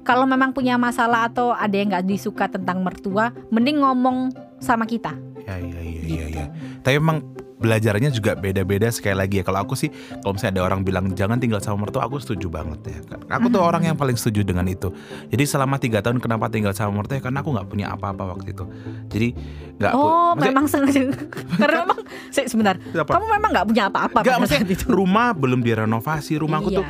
Kalau 0.08 0.24
memang 0.24 0.56
punya 0.56 0.80
masalah 0.80 1.28
atau 1.28 1.52
ada 1.52 1.76
yang 1.76 1.92
nggak 1.92 2.08
disuka 2.08 2.48
tentang 2.48 2.80
mertua, 2.80 3.36
mending 3.52 3.84
ngomong 3.84 4.32
sama 4.64 4.88
kita. 4.88 5.12
Ya, 5.44 5.60
ya, 5.60 5.80
ya, 5.82 6.00
Gitu. 6.08 6.16
ya, 6.16 6.28
ya. 6.30 6.46
Tapi 6.80 6.96
emang 6.98 7.26
belajarnya 7.60 8.10
juga 8.10 8.34
beda-beda 8.34 8.88
sekali 8.88 9.14
lagi 9.14 9.36
ya. 9.38 9.44
Kalau 9.44 9.60
aku 9.62 9.76
sih, 9.76 9.92
kalau 10.18 10.34
misalnya 10.34 10.58
ada 10.58 10.64
orang 10.66 10.82
bilang 10.82 11.12
jangan 11.12 11.38
tinggal 11.38 11.60
sama 11.60 11.84
mertua, 11.84 12.04
aku 12.04 12.18
setuju 12.18 12.48
banget 12.48 12.80
ya. 12.86 12.98
Aku 13.30 13.48
tuh 13.48 13.60
Mhm. 13.60 13.68
orang 13.68 13.84
yang 13.84 13.96
paling 13.96 14.16
setuju 14.16 14.42
dengan 14.42 14.64
itu. 14.66 14.90
Jadi 15.28 15.44
selama 15.44 15.76
tiga 15.76 16.00
tahun 16.00 16.18
kenapa 16.18 16.48
tinggal 16.48 16.72
sama 16.72 16.96
mertua? 16.96 17.16
Ya 17.16 17.22
Karena 17.22 17.40
aku 17.40 17.52
nggak 17.52 17.68
punya 17.68 17.88
apa-apa 17.90 18.24
waktu 18.30 18.52
itu. 18.52 18.64
Jadi 19.08 19.28
nggak. 19.76 19.92
pu- 19.92 20.00
Oh, 20.00 20.34
maksudnya- 20.34 20.48
memang 20.48 20.66
sengaja. 20.66 21.02
Karena 21.60 21.78
memang 21.84 22.00
Se- 22.30 22.48
sebentar. 22.48 22.76
Apa? 22.80 23.12
Kamu 23.12 23.26
memang 23.28 23.50
nggak 23.52 23.68
punya 23.68 23.84
apa-apa 23.88 24.20
Nggak, 24.22 24.38
maksudnya 24.40 24.66
itu. 24.70 24.86
rumah 24.88 25.34
belum 25.34 25.60
direnovasi. 25.60 26.38
Rumahku 26.38 26.70
Iya. 26.72 26.80
tuh 26.80 26.86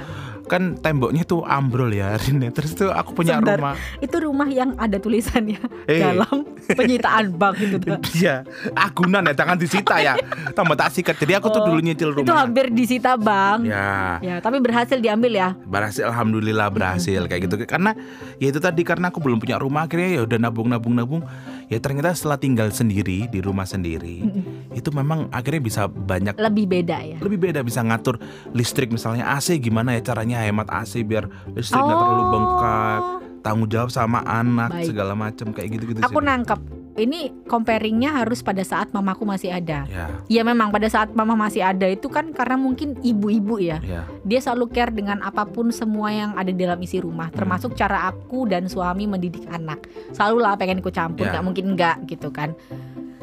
kan 0.49 0.75
temboknya 0.75 1.21
tuh 1.21 1.41
ambrol 1.41 1.87
ya, 1.89 2.17
Rin. 2.19 2.41
Terus 2.49 2.73
tuh 2.73 2.89
aku 2.89 3.13
punya 3.13 3.37
Sebentar. 3.37 3.55
rumah. 3.55 3.75
itu 3.99 4.15
rumah 4.17 4.49
yang 4.49 4.73
ada 4.75 4.97
tulisannya 4.97 5.61
Eh. 5.85 6.01
dalam 6.01 6.43
penyitaan 6.67 7.29
bank 7.31 7.55
gitu 7.57 7.77
tuh. 7.79 7.97
Iya, 8.17 8.41
agunan 8.73 9.23
ya, 9.23 9.33
jangan 9.33 9.55
disita 9.55 9.95
ya. 9.99 10.17
Tambah 10.51 10.73
tak 10.73 10.89
sikat. 10.91 11.15
Jadi 11.15 11.33
aku 11.35 11.47
tuh 11.47 11.59
Oh, 11.59 11.67
dulu 11.67 11.79
nyicil 11.81 12.09
Itu 12.09 12.23
rumah. 12.23 12.41
hampir 12.41 12.65
disita 12.69 13.13
bank. 13.13 13.63
Ya, 13.63 14.17
Ya, 14.19 14.35
tapi 14.39 14.57
berhasil 14.57 14.97
diambil 14.97 15.31
ya. 15.31 15.49
berhasil 15.61 16.01
alhamdulillah 16.03 16.67
berhasil 16.69 17.21
kayak 17.23 17.41
gitu 17.45 17.55
karena 17.63 17.91
ya 18.37 18.47
itu 18.47 18.57
tadi 18.57 18.81
karena 18.81 19.07
aku 19.07 19.19
belum 19.19 19.37
punya 19.37 19.55
rumah 19.55 19.85
akhirnya 19.85 20.09
ya 20.13 20.21
udah 20.23 20.37
nabung 20.39 20.65
nabung 20.65 20.93
nabung 20.93 21.21
ya 21.69 21.77
ternyata 21.77 22.11
setelah 22.11 22.35
tinggal 22.35 22.67
sendiri 22.69 23.25
di 23.25 23.39
rumah 23.39 23.63
sendiri 23.63 24.25
itu 24.71 24.89
memang 24.89 25.29
akhirnya 25.29 25.61
bisa 25.61 25.81
banyak 25.85 26.33
Lebih 26.35 26.65
beda 26.67 26.97
ya. 26.99 27.17
lebih 27.19 27.38
beda 27.39 27.61
bisa 27.61 27.79
ngatur 27.79 28.17
listrik 28.51 28.89
misalnya 28.89 29.29
AC 29.29 29.55
gimana 29.57 29.93
ya 29.93 30.01
caranya 30.03 30.41
hemat 30.41 30.65
AC 30.67 31.01
biar 31.01 31.25
listrik 31.51 31.77
nggak 31.77 31.93
terlalu 31.95 32.23
bengkak 32.27 33.01
tanggung 33.39 33.69
jawab 33.69 33.89
sama 33.89 34.19
anak 34.21 34.69
Oh. 34.69 34.75
Baik. 34.75 34.88
segala 34.88 35.13
macam 35.13 35.47
kayak 35.49 35.69
gitu 35.71 35.83
gitu 35.88 35.99
Aku 36.01 36.19
nangkep. 36.19 36.59
Ini 36.98 37.46
comparingnya 37.46 38.12
harus 38.12 38.41
pada 38.41 38.65
saat 38.65 38.89
mamaku 38.91 39.24
masih 39.24 39.53
ada. 39.53 39.86
ya 39.86 40.05
Ya 40.27 40.41
memang 40.41 40.74
pada 40.74 40.89
saat 40.89 41.13
mama 41.13 41.38
masih 41.38 41.62
ada 41.62 41.86
itu 41.86 42.10
kan 42.10 42.34
karena 42.34 42.58
mungkin 42.58 42.98
ibu-ibu 43.00 43.62
ya. 43.62 43.77
ya 43.86 44.03
Dia 44.25 44.39
selalu 44.41 44.74
care 44.74 44.91
dengan 44.91 45.22
apa 45.22 45.46
pun 45.46 45.69
semua 45.69 46.10
yang 46.10 46.34
ada 46.36 46.50
di 46.50 46.60
dalam 46.60 46.79
isi 46.81 47.00
rumah, 47.00 47.29
termasuk 47.29 47.77
cara 47.77 48.10
aku 48.10 48.50
dan 48.50 48.65
suami 48.65 49.05
mendidik 49.05 49.46
anak. 49.53 49.86
Selalu 50.12 50.38
lah 50.41 50.53
pengen 50.58 50.81
ikut 50.81 50.91
campur, 50.91 51.29
Ya. 51.29 51.38
nggak 51.38 51.46
mungkin 51.46 51.65
enggak 51.77 51.98
gitu 52.10 52.34
kan. 52.34 52.58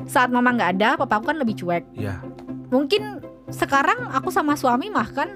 Saat 0.06 0.30
mama 0.30 0.54
nggak 0.54 0.70
ada, 0.78 0.88
papaku 0.94 1.34
kan 1.34 1.36
lebih 1.42 1.58
cuek. 1.58 1.84
ya 1.98 2.22
Mungkin 2.70 3.22
sekarang 3.50 4.10
aku 4.10 4.30
sama 4.34 4.58
suami 4.58 4.90
mah 4.90 5.06
kan 5.14 5.28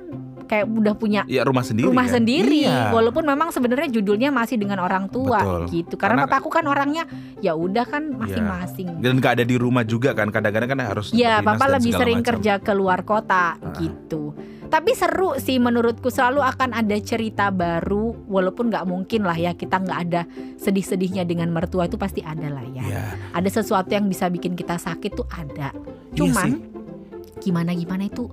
kayak 0.50 0.66
udah 0.66 0.94
punya 0.94 1.22
ya 1.30 1.46
rumah 1.46 1.62
sendiri 1.62 1.86
rumah 1.86 2.02
kan? 2.04 2.18
sendiri 2.18 2.66
Iya. 2.66 2.90
walaupun 2.90 3.22
memang 3.22 3.54
sebenarnya 3.54 3.86
judulnya 3.88 4.28
masih 4.28 4.58
dengan 4.58 4.82
orang 4.82 5.06
tua 5.06 5.38
Betul. 5.38 5.62
gitu 5.70 5.94
karena, 5.94 6.26
Karena- 6.26 6.50
kan 6.50 6.64
orangnya 6.66 7.04
ya 7.38 7.54
udah 7.54 7.86
kan 7.86 8.10
masing-masing 8.10 8.98
dan 8.98 9.12
nggak 9.14 9.38
ada 9.38 9.44
di 9.46 9.54
rumah 9.54 9.86
juga 9.86 10.10
kan 10.10 10.26
kadang-kadang 10.28 10.66
kan 10.68 10.80
harus 10.82 11.14
ya 11.14 11.38
papa 11.38 11.70
lebih 11.70 11.94
sering 11.94 12.18
macam. 12.18 12.28
kerja 12.34 12.58
keluar 12.58 13.06
kota 13.06 13.54
Ah. 13.54 13.70
gitu 13.78 14.34
tapi 14.66 14.94
seru 14.94 15.34
sih 15.36 15.58
menurutku 15.58 16.08
selalu 16.08 16.42
akan 16.42 16.70
ada 16.72 16.94
cerita 16.98 17.50
baru 17.50 18.14
walaupun 18.26 18.70
nggak 18.70 18.82
mungkin 18.84 19.22
lah 19.22 19.34
ya 19.34 19.52
kita 19.52 19.78
nggak 19.78 20.00
ada 20.04 20.22
sedih-sedihnya 20.56 21.22
dengan 21.22 21.50
mertua 21.50 21.86
itu 21.86 21.94
pasti 21.94 22.22
ada 22.22 22.46
lah 22.48 22.66
ya 22.68 22.82
Iya. 22.82 23.04
ada 23.30 23.48
sesuatu 23.48 23.86
yang 23.88 24.06
bisa 24.06 24.26
bikin 24.26 24.54
kita 24.54 24.74
sakit 24.76 25.10
tuh 25.12 25.26
ada 25.28 25.70
Iya 25.70 26.16
cuman 26.16 26.50
gimana 27.38 27.70
gimana 27.72 28.04
itu 28.04 28.26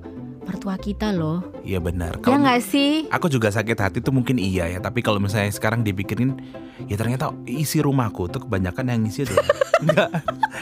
mertua 0.47 0.75
kita 0.75 1.11
loh 1.11 1.43
Iya 1.61 1.77
benar. 1.77 2.15
ya 2.15 2.23
Kalau 2.23 2.39
nggak 2.39 2.61
sih 2.63 3.05
aku 3.07 3.27
juga 3.27 3.51
sakit 3.51 3.75
hati 3.75 3.97
tuh 3.99 4.09
mungkin 4.09 4.35
iya 4.35 4.65
ya, 4.65 4.79
tapi 4.79 4.99
kalau 4.99 5.19
misalnya 5.19 5.51
sekarang 5.51 5.83
dipikirin 5.83 6.39
ya 6.83 6.95
ternyata 6.95 7.35
isi 7.43 7.77
rumahku 7.77 8.25
tuh 8.27 8.41
kebanyakan 8.41 8.87
yang 8.87 8.99
ngisi 9.03 9.23
tuh. 9.23 9.35
Enggak. 9.83 10.09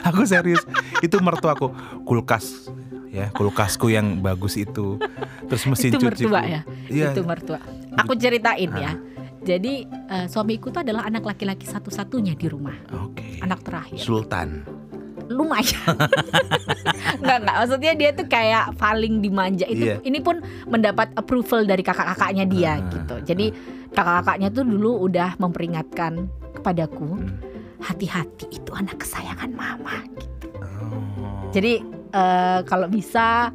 Aku 0.04 0.24
serius. 0.24 0.66
Itu 1.00 1.18
mertuaku 1.20 1.72
kulkas 2.02 2.68
ya, 3.08 3.30
kulkasku 3.30 3.88
yang 3.88 4.20
bagus 4.20 4.58
itu. 4.58 4.98
Terus 5.46 5.64
mesin 5.66 5.90
itu 5.90 6.00
cuci. 6.00 6.06
mertua 6.26 6.42
ya 6.42 6.62
Iya. 6.88 7.14
itu 7.14 7.22
mertua. 7.22 7.62
Aku 7.96 8.12
ceritain 8.14 8.72
Ah. 8.72 8.82
ya. 8.82 8.92
Jadi 9.46 9.86
eh, 9.86 10.26
suamiku 10.26 10.68
tuh 10.68 10.82
adalah 10.82 11.06
anak 11.06 11.22
laki-laki 11.24 11.64
satu-satunya 11.64 12.34
di 12.34 12.50
rumah, 12.50 12.74
Oke. 13.00 13.38
anak 13.40 13.62
terakhir. 13.62 14.02
Sultan. 14.02 14.66
Lumayan. 15.30 15.96
Enggak 17.22 17.38
enggak, 17.42 17.56
maksudnya 17.58 17.94
dia 17.96 18.10
tuh 18.12 18.28
kayak 18.28 18.78
paling 18.78 19.20
dimanja. 19.20 19.66
Itu 19.66 19.86
Iya. 19.90 19.98
ini 20.04 20.20
pun 20.20 20.40
mendapat 20.66 21.10
approval 21.16 21.66
dari 21.66 21.82
kakak-kakaknya 21.82 22.46
dia 22.46 22.74
Ah, 22.78 22.86
gitu. 22.92 23.16
Jadi 23.26 23.46
kakak-kakaknya 23.92 24.50
tuh 24.52 24.64
dulu 24.64 25.06
udah 25.06 25.34
memperingatkan 25.38 26.28
kepadaku, 26.54 27.18
Hmm. 27.18 27.38
hati-hati 27.82 28.50
itu 28.52 28.72
anak 28.74 29.02
kesayangan 29.02 29.52
mama. 29.52 29.98
Oh. 30.62 31.50
Jadi 31.50 31.82
eh, 32.12 32.60
kalau 32.64 32.88
bisa 32.88 33.50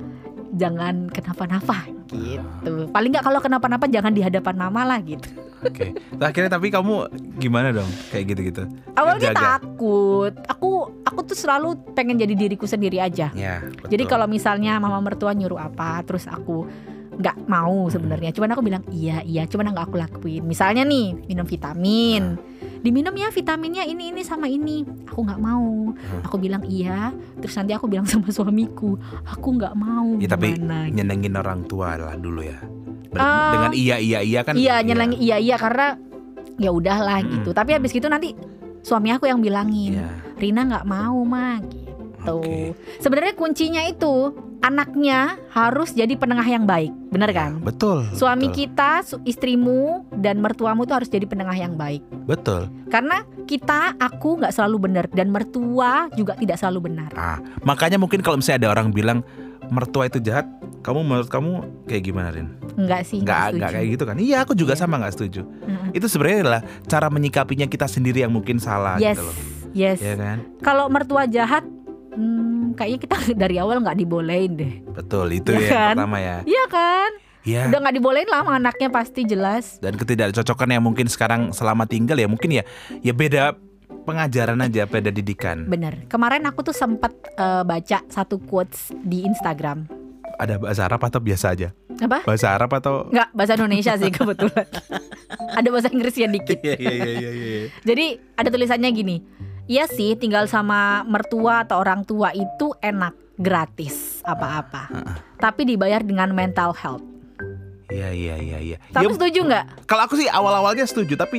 jangan 0.52 1.08
kenapa-napa 1.08 1.86
gitu. 2.10 2.90
Paling 2.90 3.10
nggak 3.10 3.24
kalau 3.24 3.40
kenapa-napa 3.40 3.86
jangan 3.86 4.10
di 4.10 4.20
hadapan 4.20 4.54
mama 4.58 4.82
lah 4.84 4.98
gitu. 5.00 5.26
Oke. 5.60 5.92
Nah, 6.16 6.32
akhirnya 6.32 6.50
tapi 6.50 6.72
kamu 6.72 7.06
gimana 7.36 7.68
dong 7.70 7.88
kayak 8.08 8.24
gitu-gitu? 8.28 8.62
Awalnya 8.96 9.30
Jaga. 9.30 9.60
takut. 9.60 10.32
Aku 10.48 10.70
aku 11.04 11.20
tuh 11.22 11.36
selalu 11.36 11.76
pengen 11.92 12.16
jadi 12.16 12.32
diriku 12.32 12.64
sendiri 12.64 12.96
aja. 12.96 13.28
Ya. 13.30 13.60
Jadi 13.86 14.04
kalau 14.04 14.24
misalnya 14.24 14.80
mama 14.80 14.98
mertua 14.98 15.36
nyuruh 15.36 15.60
apa, 15.60 16.00
terus 16.02 16.24
aku 16.24 16.64
nggak 17.20 17.44
mau 17.44 17.84
Hmm. 17.86 17.92
sebenarnya. 17.92 18.32
Cuman 18.32 18.50
aku 18.50 18.62
bilang 18.64 18.82
iya 18.88 19.20
iya, 19.20 19.44
cuman 19.44 19.70
nggak 19.70 19.86
aku 19.92 19.96
lakuin. 20.00 20.42
Misalnya 20.42 20.82
nih 20.82 21.28
minum 21.28 21.44
vitamin, 21.44 22.40
Hmm. 22.40 22.49
Diminum 22.80 23.12
ya 23.12 23.28
vitaminnya 23.28 23.84
ini 23.84 24.10
ini 24.10 24.20
sama 24.20 24.44
ini. 24.44 24.82
Aku 25.06 25.20
nggak 25.20 25.38
mau. 25.38 25.92
Hmm. 25.92 26.22
Aku 26.24 26.36
bilang 26.36 26.64
iya. 26.64 27.12
Terus 27.38 27.54
nanti 27.54 27.72
aku 27.72 27.86
bilang 27.86 28.04
sama 28.10 28.28
suamiku, 28.28 28.96
aku 29.22 29.48
nggak 29.54 29.74
mau. 29.74 30.16
Ya, 30.16 30.28
tapi 30.28 30.54
Gimana? 30.54 30.88
nyenengin 30.88 31.34
orang 31.34 31.64
tua 31.64 31.94
lah 31.94 32.14
dulu 32.14 32.40
ya. 32.40 32.58
Ber- 33.10 33.18
Ah, 33.18 33.50
dengan 33.52 33.72
iya 33.74 33.96
iya 33.98 34.18
iya 34.20 34.40
kan. 34.40 34.54
iya 34.54 34.78
nyelengi 34.80 35.18
iya 35.18 35.36
iya 35.36 35.56
karena 35.56 35.98
ya 36.56 36.70
udahlah 36.70 37.20
Mm-mm. 37.20 37.32
gitu. 37.38 37.50
Tapi 37.50 37.74
habis 37.74 37.90
gitu 37.90 38.06
nanti 38.06 38.32
suami 38.80 39.10
aku 39.10 39.26
yang 39.26 39.38
bilangin, 39.38 39.98
Iya. 39.98 40.08
Rina 40.36 40.62
nggak 40.64 40.86
mau 40.86 41.20
mah 41.20 41.58
gitu. 41.60 41.89
Oke. 42.26 42.76
Sebenarnya 42.98 43.32
kuncinya 43.32 43.82
itu 43.82 44.32
anaknya 44.60 45.40
harus 45.48 45.90
jadi 45.90 46.12
penengah 46.14 46.44
yang 46.44 46.64
baik, 46.64 46.92
benar 47.08 47.32
kan? 47.32 47.60
Betul. 47.60 48.04
Suami 48.12 48.46
betul, 48.46 48.68
kita, 48.68 48.92
istrimu 49.24 49.80
dan 50.12 50.36
mertuamu 50.38 50.84
tuh 50.84 51.00
harus 51.00 51.08
jadi 51.08 51.24
penengah 51.24 51.56
yang 51.56 51.74
baik. 51.74 52.04
Betul. 52.26 52.68
Karena 52.86 53.24
kita, 53.44 53.96
aku 53.96 54.36
nggak 54.36 54.52
selalu 54.52 54.76
benar 54.84 55.04
dan 55.08 55.32
mertua 55.32 56.12
juga 56.12 56.36
tidak 56.36 56.56
selalu 56.56 56.92
benar. 56.92 57.10
Ah, 57.14 57.40
makanya 57.62 57.96
mungkin 57.96 58.20
kalau 58.20 58.36
misalnya 58.36 58.68
ada 58.68 58.70
orang 58.70 58.92
bilang 58.92 59.24
mertua 59.66 60.06
itu 60.06 60.20
jahat, 60.20 60.44
kamu 60.82 61.00
menurut 61.02 61.28
kamu 61.28 61.50
kayak 61.86 62.02
gimana, 62.02 62.28
Rin? 62.28 62.48
Enggak 62.76 63.00
sih, 63.04 63.20
Nggak, 63.20 63.24
nggak 63.24 63.48
nggak 63.50 63.64
setuju. 63.64 63.76
kayak 63.76 63.88
gitu 63.88 64.04
kan? 64.04 64.16
Iya, 64.18 64.36
aku 64.42 64.52
juga 64.54 64.72
Iya. 64.74 64.80
sama 64.82 64.94
nggak 64.98 65.14
setuju. 65.14 65.42
Mm-mm. 65.46 65.90
Itu 65.92 66.06
sebenarnya 66.06 66.38
adalah 66.44 66.60
cara 66.84 67.06
menyikapinya 67.08 67.64
kita 67.64 67.86
sendiri 67.86 68.20
yang 68.20 68.30
mungkin 68.30 68.58
salah 68.58 69.00
Yes, 69.00 69.16
gitu 69.16 69.24
loh. 69.24 69.34
yes. 69.72 69.98
Ya 70.00 70.14
kan? 70.16 70.38
Kalau 70.60 70.88
mertua 70.88 71.24
jahat, 71.24 71.64
hmm, 72.10 72.74
kayaknya 72.74 72.98
kita 73.00 73.16
dari 73.42 73.56
awal 73.56 73.80
nggak 73.80 73.98
dibolehin 73.98 74.52
deh. 74.54 74.72
Betul, 74.92 75.32
itu 75.32 75.50
Iya 75.50 75.58
ya 75.58 75.66
kan? 75.66 75.74
yang 75.74 75.90
pertama 75.96 76.18
ya. 76.18 76.36
Iya 76.44 76.64
kan? 76.66 77.10
Iya. 77.40 77.62
Udah 77.72 77.78
nggak 77.80 77.96
dibolehin 77.96 78.28
lah 78.28 78.38
sama 78.44 78.52
anaknya 78.56 78.88
pasti 78.88 79.20
jelas. 79.24 79.64
Dan 79.80 79.96
ketidakcocokan 79.96 80.68
yang 80.70 80.84
mungkin 80.84 81.08
sekarang 81.08 81.50
selama 81.50 81.88
tinggal 81.88 82.14
ya 82.14 82.28
mungkin 82.28 82.52
ya 82.52 82.62
ya 83.00 83.16
beda 83.16 83.56
pengajaran 84.04 84.60
aja 84.60 84.84
beda 84.84 85.08
didikan. 85.08 85.64
Bener. 85.64 86.04
Kemarin 86.06 86.44
aku 86.44 86.60
tuh 86.62 86.76
sempat 86.76 87.10
eh, 87.32 87.62
baca 87.64 87.98
satu 88.06 88.36
quotes 88.38 88.92
di 89.00 89.24
Instagram. 89.24 89.88
Ada 90.36 90.56
bahasa 90.56 90.88
Arab 90.88 91.04
atau 91.04 91.20
biasa 91.20 91.52
aja? 91.52 91.68
Apa? 92.00 92.24
Bahasa 92.24 92.48
Arab 92.48 92.72
atau 92.72 93.12
Enggak, 93.12 93.28
bahasa 93.36 93.52
Indonesia 93.56 93.92
sih 93.96 94.08
kebetulan. 94.16 94.64
ada 95.52 95.68
bahasa 95.68 95.88
Inggrisnya 95.92 96.28
dikit. 96.28 96.56
Iya 96.60 96.76
iya 96.76 96.92
iya 96.92 97.10
iya 97.12 97.30
iya. 97.30 97.60
Jadi 97.84 98.06
ada 98.36 98.48
tulisannya 98.48 98.88
gini. 98.88 99.16
Iya 99.70 99.86
sih, 99.86 100.18
tinggal 100.18 100.50
sama 100.50 101.06
mertua 101.06 101.62
atau 101.62 101.78
orang 101.78 102.02
tua 102.02 102.34
itu 102.34 102.74
enak, 102.82 103.14
gratis, 103.38 104.18
apa-apa. 104.26 104.90
Tapi 105.38 105.62
dibayar 105.62 106.02
dengan 106.02 106.34
mental 106.34 106.74
health. 106.74 107.06
Iya 107.86 108.10
iya 108.10 108.34
iya 108.34 108.58
iya. 108.58 108.76
Kamu 108.90 109.06
Ya, 109.06 109.14
setuju 109.14 109.40
nggak? 109.46 109.64
kalau 109.86 110.02
aku 110.10 110.18
sih 110.18 110.26
awal-awalnya 110.26 110.86
setuju 110.86 111.14
tapi 111.14 111.38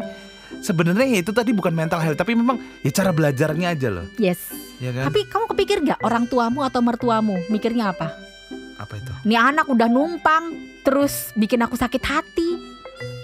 sebenarnya 0.59 1.07
ya 1.07 1.19
itu 1.19 1.31
tadi 1.31 1.51
bukan 1.51 1.71
mental 1.71 1.99
health 1.99 2.19
tapi 2.19 2.35
memang 2.35 2.55
ya 2.83 2.91
cara 2.91 3.11
belajarnya 3.11 3.75
aja 3.75 3.87
loh. 3.91 4.07
Yes. 4.15 4.39
Ya 4.79 4.95
kan? 4.95 5.11
Tapi 5.11 5.27
kamu 5.27 5.45
kepikir 5.51 5.77
nggak 5.83 5.99
orang 5.99 6.23
tuamu 6.27 6.63
atau 6.63 6.79
mertuamu 6.79 7.35
mikirnya 7.51 7.91
apa? 7.91 8.15
Apa 8.79 8.95
itu? 8.95 9.11
Nih 9.27 9.35
anak 9.35 9.67
udah 9.67 9.91
numpang, 9.91 10.55
terus 10.87 11.35
bikin 11.35 11.59
aku 11.63 11.75
sakit 11.75 11.99
hati. 11.99 12.70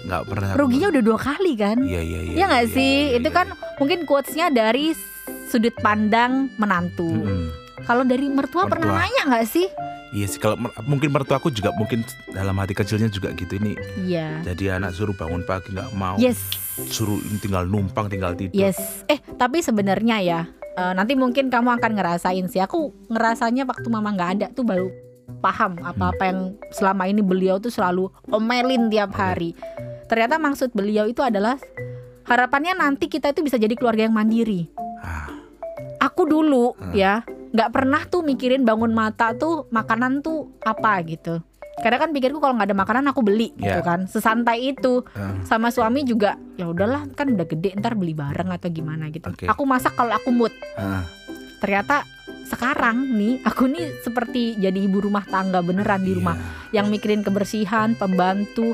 Nggak 0.08 0.22
pernah. 0.24 0.48
Ruginya 0.54 0.88
udah 0.88 1.02
dua 1.04 1.18
kali 1.18 1.52
kan? 1.54 1.78
Iya 1.78 2.00
iya 2.00 2.20
iya. 2.22 2.34
Iya 2.34 2.44
nggak 2.46 2.66
iya, 2.66 2.74
sih? 2.74 2.94
iya, 3.06 3.16
Itu 3.16 3.28
iya. 3.28 3.36
kan 3.36 3.46
mungkin 3.76 3.98
quotesnya 4.02 4.46
dari 4.48 4.96
sudut 5.44 5.76
pandang 5.78 6.48
menantu. 6.56 7.08
Mm-mm. 7.08 7.52
Kalau 7.78 8.02
dari 8.02 8.26
mertua, 8.26 8.66
pernah 8.66 8.90
Mertua. 8.90 9.00
nanya 9.00 9.22
nggak 9.28 9.46
sih? 9.46 9.68
Iya 10.08 10.26
sih 10.26 10.36
kalau 10.36 10.56
mer- 10.56 10.72
mungkin 10.82 11.08
mertuaku 11.08 11.48
juga 11.48 11.68
mungkin 11.70 12.00
dalam 12.28 12.56
hati 12.56 12.72
kecilnya 12.72 13.06
juga 13.06 13.28
gitu 13.30 13.52
ini 13.54 13.76
Iya. 14.00 14.40
jadi 14.42 14.80
anak 14.80 14.96
suruh 14.96 15.12
bangun 15.12 15.44
pagi 15.44 15.68
nggak 15.68 15.92
mau 15.92 16.16
Yes. 16.16 16.40
suruh 16.88 17.20
tinggal 17.38 17.68
numpang 17.68 18.08
tinggal 18.08 18.32
tidur 18.32 18.56
Yes. 18.56 18.80
Eh, 19.04 19.20
tapi 19.36 19.60
sebenarnya 19.60 20.16
ya, 20.18 20.40
eh, 20.74 20.92
nanti 20.92 21.12
mungkin 21.12 21.52
kamu 21.52 21.76
akan 21.76 21.92
ngerasain 21.92 22.48
sih. 22.48 22.56
Aku 22.58 22.88
ngerasanya 23.06 23.68
waktu 23.68 23.84
mama 23.86 24.08
nggak 24.10 24.30
ada 24.34 24.46
tuh 24.48 24.64
baru 24.64 24.88
paham 25.38 25.76
apa-apa 25.78 26.22
yang 26.24 26.40
selama 26.70 27.04
ini 27.04 27.20
beliau 27.20 27.60
tuh 27.60 27.68
selalu 27.68 28.08
omelin 28.26 28.88
tiap 28.88 29.12
hari. 29.12 29.52
Ternyata 30.08 30.36
maksud 30.36 30.72
beliau 30.72 31.04
itu 31.04 31.20
adalah 31.20 31.60
harapannya 32.24 32.74
nanti 32.74 33.06
kita 33.06 33.30
itu 33.30 33.40
bisa 33.40 33.56
jadi 33.56 33.72
keluarga 33.72 34.02
yang 34.02 34.12
mandiri. 34.12 34.68
Ah, 34.98 35.28
Aku 36.00 36.24
dulu 36.24 36.72
Hmm. 36.74 36.92
ya 36.92 37.22
nggak 37.48 37.70
pernah 37.70 38.02
tuh 38.04 38.22
mikirin 38.22 38.62
bangun 38.62 38.90
mata 38.90 39.32
tuh 39.32 39.66
makanan 39.68 40.20
tuh 40.20 40.52
apa 40.62 41.00
gitu. 41.02 41.42
Karena 41.78 41.96
kan 41.96 42.10
pikirku 42.10 42.38
kalau 42.38 42.54
nggak 42.54 42.68
ada 42.68 42.76
makanan 42.76 43.04
aku 43.06 43.20
beli 43.20 43.54
gitu 43.54 43.70
Ya. 43.72 43.82
kan. 43.82 44.06
Sesantai 44.06 44.68
itu 44.68 45.02
ah. 45.10 45.38
sama 45.42 45.68
suami 45.68 46.02
juga 46.02 46.34
ya 46.54 46.66
udahlah 46.66 47.06
kan 47.12 47.28
udah 47.28 47.46
gede 47.46 47.74
ntar 47.76 47.94
beli 47.94 48.12
bareng 48.12 48.48
atau 48.48 48.68
gimana 48.68 49.08
gitu. 49.08 49.26
Oke. 49.26 49.46
Aku 49.46 49.62
masak 49.62 49.94
kalau 49.94 50.12
aku 50.12 50.30
mood. 50.30 50.50
Ah. 50.74 51.02
Ternyata 51.58 52.06
sekarang 52.44 53.12
nih 53.12 53.42
aku 53.42 53.66
nih 53.66 54.00
seperti 54.00 54.56
jadi 54.56 54.78
ibu 54.80 54.98
rumah 55.00 55.22
tangga 55.22 55.60
beneran 55.60 56.00
di 56.00 56.10
Iya. 56.10 56.18
rumah 56.18 56.36
yang 56.70 56.86
mikirin 56.88 57.20
kebersihan, 57.20 57.92
pembantu, 57.92 58.72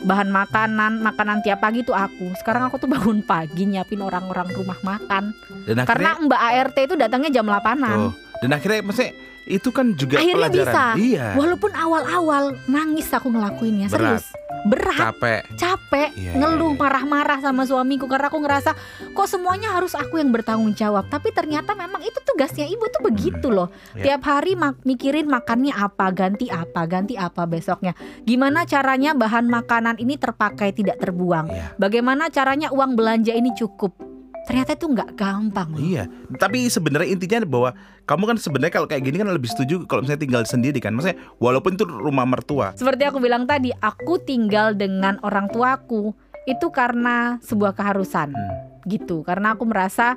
bahan 0.00 0.28
makanan, 0.28 1.00
makanan 1.00 1.40
tiap 1.40 1.60
pagi 1.60 1.80
tuh 1.80 1.92
aku. 1.92 2.32
Sekarang 2.36 2.64
aku 2.64 2.76
tuh 2.76 2.88
bangun 2.88 3.20
pagi 3.30 3.64
nyiapin 3.64 4.00
orang-orang 4.00 4.48
rumah 4.50 4.78
makan. 4.80 5.32
dan 5.64 5.84
Karena 5.84 6.16
akhirnya 6.16 6.26
Mbak 6.26 6.40
ART 6.40 6.76
itu 6.78 6.94
datangnya 6.94 7.30
jam 7.30 7.46
8-an. 7.46 7.98
oh, 8.00 8.12
dan 8.38 8.50
akhirnya 8.50 8.80
maksudnya 8.82 9.12
itu 9.44 9.68
kan 9.68 9.86
juga 9.92 10.20
Akhirnya 10.20 10.36
pelajaran 10.46 10.70
bisa. 10.70 10.84
iya 10.96 11.26
Walaupun 11.34 11.72
awal-awal 11.72 12.44
nangis 12.66 13.08
aku 13.10 13.28
ngelakuinnya, 13.28 13.88
Berat. 13.88 14.22
serius. 14.22 14.26
Berat, 14.66 15.16
capek 15.16 15.40
capek, 15.56 16.08
Iya, 16.16 16.36
ngeluh 16.36 16.76
iya, 16.76 16.80
marah-marah 16.80 17.38
sama 17.40 17.64
suamiku 17.64 18.04
karena 18.04 18.28
aku 18.28 18.38
ngerasa 18.44 18.76
kok 19.16 19.28
semuanya 19.28 19.72
harus 19.72 19.96
aku 19.96 20.20
yang 20.20 20.28
bertanggung 20.34 20.76
jawab. 20.76 21.08
Tapi 21.08 21.32
ternyata 21.32 21.72
memang 21.72 22.04
itu 22.04 22.18
tugasnya 22.26 22.68
ibu 22.68 22.84
tuh 22.92 23.02
begitu 23.08 23.48
loh. 23.48 23.72
Iya. 23.96 24.16
Tiap 24.16 24.22
hari 24.28 24.58
mak- 24.58 24.82
mikirin 24.84 25.30
makannya 25.30 25.72
apa, 25.72 26.12
ganti 26.12 26.52
apa, 26.52 26.84
ganti 26.84 27.14
apa 27.16 27.48
besoknya. 27.48 27.96
Gimana 28.28 28.68
caranya 28.68 29.16
bahan 29.16 29.48
makanan 29.48 29.96
ini 29.96 30.20
terpakai 30.20 30.76
tidak 30.76 31.00
terbuang? 31.00 31.48
Iya. 31.48 31.64
Bagaimana 31.80 32.28
caranya 32.28 32.68
uang 32.68 32.98
belanja 32.98 33.32
ini 33.32 33.54
cukup? 33.56 34.09
Ternyata 34.50 34.74
itu 34.74 34.86
nggak 34.90 35.10
gampang 35.14 35.68
loh. 35.70 35.78
Iya, 35.78 36.10
tapi 36.34 36.66
sebenarnya 36.66 37.14
intinya 37.14 37.46
bahwa 37.46 37.70
kamu 38.02 38.34
kan 38.34 38.36
sebenarnya 38.42 38.74
kalau 38.74 38.90
kayak 38.90 39.06
gini 39.06 39.22
kan 39.22 39.30
lebih 39.30 39.46
setuju 39.46 39.86
kalau 39.86 40.02
misalnya 40.02 40.26
tinggal 40.26 40.42
sendiri 40.42 40.82
kan. 40.82 40.90
Maksudnya 40.90 41.22
walaupun 41.38 41.78
itu 41.78 41.86
rumah 41.86 42.26
mertua. 42.26 42.74
Seperti 42.74 43.06
aku 43.06 43.22
bilang 43.22 43.46
tadi, 43.46 43.70
aku 43.70 44.18
tinggal 44.18 44.74
dengan 44.74 45.22
orang 45.22 45.46
tuaku 45.46 46.10
itu 46.50 46.66
karena 46.74 47.38
sebuah 47.40 47.78
keharusan. 47.78 48.34
Hmm. 48.34 48.70
gitu 48.88 49.20
karena 49.20 49.52
aku 49.52 49.68
merasa 49.68 50.16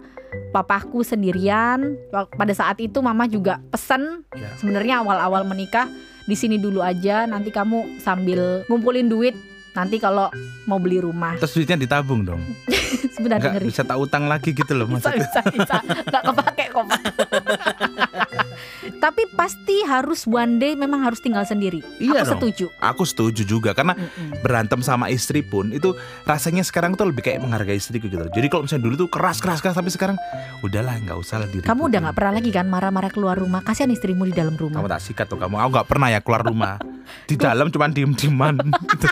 papaku 0.55 1.03
sendirian 1.03 1.99
pada 2.09 2.55
saat 2.55 2.79
itu 2.79 3.03
mama 3.03 3.27
juga 3.27 3.59
pesen 3.67 4.23
Ya. 4.31 4.47
sebenarnya 4.55 5.03
awal-awal 5.03 5.43
menikah 5.43 5.91
di 6.23 6.35
sini 6.39 6.55
dulu 6.55 6.79
aja 6.79 7.27
nanti 7.27 7.51
kamu 7.51 7.99
sambil 7.99 8.63
ngumpulin 8.71 9.11
duit 9.11 9.35
nanti 9.73 9.97
kalau 9.97 10.29
mau 10.69 10.77
beli 10.77 11.01
rumah 11.01 11.33
Terus 11.41 11.53
duitnya 11.57 11.77
ditabung 11.81 12.21
dong. 12.23 12.41
sebentar 13.13 13.37
dengerin 13.41 13.67
bisa 13.69 13.81
tak 13.85 13.97
utang 13.97 14.25
lagi 14.25 14.53
gitu 14.53 14.73
loh 14.73 14.85
bisa 14.91 15.09
maksudnya. 15.09 15.25
bisa 15.25 15.39
bisa 15.49 15.75
nggak 16.09 16.23
kepake 16.29 16.65
kok. 16.69 16.85
Tapi 18.99 19.27
pasti 19.31 19.83
harus 19.83 20.23
one 20.23 20.57
day 20.57 20.73
memang 20.73 21.01
harus 21.01 21.19
tinggal 21.19 21.43
sendiri 21.43 21.79
Iya 21.97 22.21
aku 22.21 22.25
dong. 22.25 22.31
setuju 22.35 22.65
Aku 22.79 23.03
setuju 23.03 23.41
juga 23.43 23.71
karena 23.71 23.93
Mm-mm. 23.93 24.41
berantem 24.41 24.79
sama 24.79 25.07
istri 25.07 25.39
pun 25.39 25.71
itu 25.71 25.93
rasanya 26.23 26.61
sekarang 26.61 26.93
tuh 26.93 27.07
lebih 27.07 27.23
kayak 27.23 27.39
menghargai 27.39 27.75
istriku 27.75 28.07
gitu. 28.07 28.19
Jadi 28.19 28.47
kalau 28.47 28.65
misalnya 28.65 28.83
dulu 28.85 28.95
tuh 28.97 29.09
keras 29.09 29.39
keras 29.39 29.59
keras 29.59 29.75
tapi 29.75 29.89
sekarang 29.89 30.15
udahlah 30.59 30.95
nggak 30.99 31.17
usah 31.17 31.39
lah 31.39 31.47
diri. 31.47 31.63
kamu 31.63 31.89
udah 31.89 31.99
nggak 32.03 32.15
pernah 32.15 32.33
lagi 32.35 32.51
kan 32.51 32.65
marah-marah 32.67 33.11
keluar 33.11 33.35
rumah 33.35 33.61
kasihan 33.61 33.89
istrimu 33.89 34.25
di 34.25 34.33
dalam 34.33 34.55
rumah 34.55 34.79
Kamu 34.79 34.89
tak 34.89 35.01
sikat 35.01 35.25
tuh 35.27 35.39
kamu. 35.39 35.55
Aku 35.59 35.69
nggak 35.73 35.87
pernah 35.87 36.07
ya 36.09 36.19
keluar 36.19 36.41
rumah. 36.43 36.75
Di 37.27 37.35
dalam 37.35 37.67
cuman 37.69 37.91
diem 37.91 38.13
dieman. 38.15 38.55
gitu. 38.95 39.07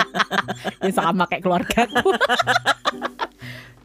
ya 0.84 0.92
sama 0.92 1.24
kayak 1.28 1.42
keluargaku. 1.44 2.08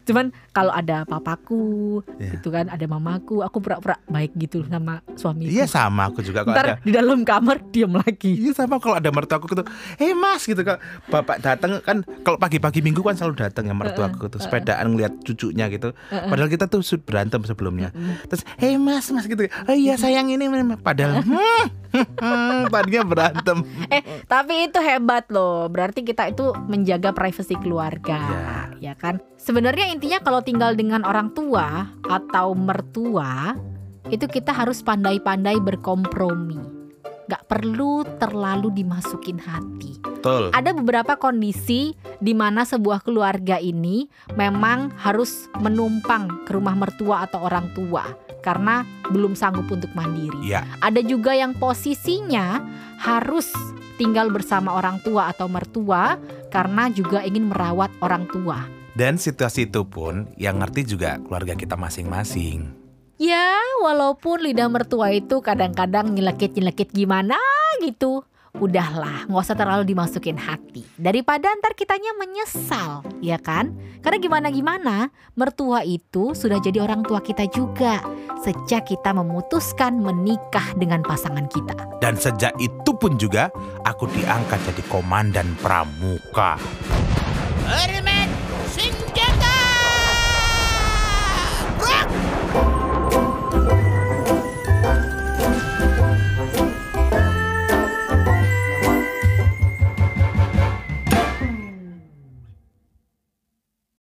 Cuman 0.08 0.32
kalau 0.50 0.72
ada 0.72 1.04
papaku, 1.04 2.00
Iya. 2.16 2.40
itu 2.40 2.48
kan 2.48 2.72
ada 2.72 2.84
mamaku, 2.88 3.44
aku 3.44 3.60
pura-pura 3.60 4.00
baik 4.08 4.32
gitu 4.40 4.64
sama 4.64 5.04
suamiku. 5.12 5.52
Iya 5.52 5.68
sama 5.68 6.08
aku 6.08 6.24
juga 6.24 6.42
kalau 6.42 6.56
Ntar 6.56 6.66
ada. 6.66 6.74
di 6.80 6.90
dalam 6.90 7.20
kamar 7.22 7.60
diem 7.68 7.92
lagi. 7.92 8.32
Iya 8.40 8.56
sama 8.56 8.80
kalau 8.80 8.96
ada 8.96 9.12
mertuaku 9.12 9.52
gitu. 9.52 9.68
Eh 10.00 10.16
mas 10.16 10.48
gitu 10.48 10.56
kalau 10.64 10.80
bapak 11.06 11.44
datang 11.44 11.84
kan 11.84 12.00
kalau 12.24 12.40
pagi-pagi 12.40 12.80
minggu 12.80 13.04
kan 13.04 13.14
selalu 13.14 13.44
datang 13.44 13.68
ya 13.68 13.76
mertuaku 13.76 14.32
tuh 14.32 14.40
sepedaan 14.40 14.96
ngeliat 14.96 15.12
cucunya 15.20 15.68
gitu. 15.68 15.92
Padahal 16.08 16.48
kita 16.48 16.64
tuh 16.66 16.80
berantem 17.04 17.44
sebelumnya. 17.44 17.92
Terus 18.32 18.42
eh 18.58 18.80
mas 18.80 19.12
mas 19.12 19.28
gitu. 19.28 19.44
Oh 19.68 19.76
iya 19.76 20.00
sayang 20.00 20.32
ini 20.32 20.48
padahal 20.80 21.20
hmm, 21.20 21.87
tadinya 22.74 23.02
berantem. 23.04 23.64
Eh, 23.88 24.02
tapi 24.28 24.68
itu 24.68 24.78
hebat 24.80 25.28
loh. 25.32 25.66
Berarti 25.72 26.04
kita 26.04 26.28
itu 26.28 26.52
menjaga 26.68 27.16
privasi 27.16 27.56
keluarga, 27.58 28.20
Iya. 28.76 28.92
ya 28.92 28.94
kan? 28.94 29.20
Sebenarnya 29.40 29.88
intinya 29.88 30.20
kalau 30.20 30.44
tinggal 30.44 30.76
dengan 30.76 31.02
orang 31.08 31.32
tua 31.32 31.88
atau 32.04 32.52
mertua, 32.52 33.56
itu 34.08 34.24
kita 34.28 34.52
harus 34.52 34.80
pandai-pandai 34.84 35.60
berkompromi. 35.60 36.67
Gak 37.28 37.44
perlu 37.44 38.08
terlalu 38.16 38.72
dimasukin 38.72 39.36
hati. 39.36 39.98
Betul. 40.18 40.50
ada 40.50 40.74
beberapa 40.74 41.14
kondisi 41.14 41.94
di 42.18 42.34
mana 42.34 42.66
sebuah 42.66 43.06
keluarga 43.06 43.62
ini 43.62 44.10
memang 44.34 44.90
harus 44.98 45.46
menumpang 45.62 46.42
ke 46.42 46.58
rumah 46.58 46.74
mertua 46.74 47.30
atau 47.30 47.46
orang 47.46 47.70
tua 47.70 48.02
karena 48.42 48.82
belum 49.14 49.38
sanggup 49.38 49.70
untuk 49.70 49.94
mandiri. 49.94 50.42
Iya. 50.42 50.66
Ada 50.82 51.06
juga 51.06 51.38
yang 51.38 51.54
posisinya 51.54 52.58
harus 52.98 53.46
tinggal 53.94 54.34
bersama 54.34 54.74
orang 54.74 54.98
tua 55.06 55.30
atau 55.30 55.46
mertua 55.46 56.18
karena 56.50 56.90
juga 56.90 57.22
ingin 57.22 57.50
merawat 57.50 57.94
orang 58.02 58.26
tua. 58.26 58.66
Dan 58.98 59.14
situasi 59.14 59.70
itu 59.70 59.86
pun 59.86 60.26
yang 60.34 60.58
ngerti 60.58 60.82
juga 60.98 61.22
keluarga 61.22 61.54
kita 61.54 61.78
masing-masing. 61.78 62.87
Ya, 63.18 63.58
walaupun 63.82 64.46
lidah 64.46 64.70
mertua 64.70 65.10
itu 65.10 65.42
kadang-kadang 65.42 66.14
nyelekit-nyelekit 66.14 66.94
gimana 66.94 67.34
gitu. 67.82 68.22
Udahlah, 68.54 69.26
nggak 69.26 69.42
usah 69.42 69.58
terlalu 69.58 69.90
dimasukin 69.90 70.38
hati. 70.38 70.86
Daripada 70.94 71.50
ntar 71.58 71.74
kitanya 71.74 72.14
menyesal, 72.14 73.02
ya 73.18 73.34
kan? 73.42 73.74
Karena 74.06 74.22
gimana-gimana, 74.22 75.10
mertua 75.34 75.82
itu 75.82 76.30
sudah 76.30 76.62
jadi 76.62 76.78
orang 76.78 77.02
tua 77.02 77.18
kita 77.18 77.50
juga. 77.50 78.06
Sejak 78.46 78.86
kita 78.86 79.10
memutuskan 79.10 79.98
menikah 79.98 80.78
dengan 80.78 81.02
pasangan 81.02 81.50
kita. 81.50 81.98
Dan 81.98 82.14
sejak 82.14 82.54
itu 82.62 82.90
pun 82.94 83.18
juga 83.18 83.50
aku 83.82 84.06
diangkat 84.14 84.62
jadi 84.62 84.82
komandan 84.86 85.58
pramuka. 85.58 86.54
Senjata! 87.66 88.17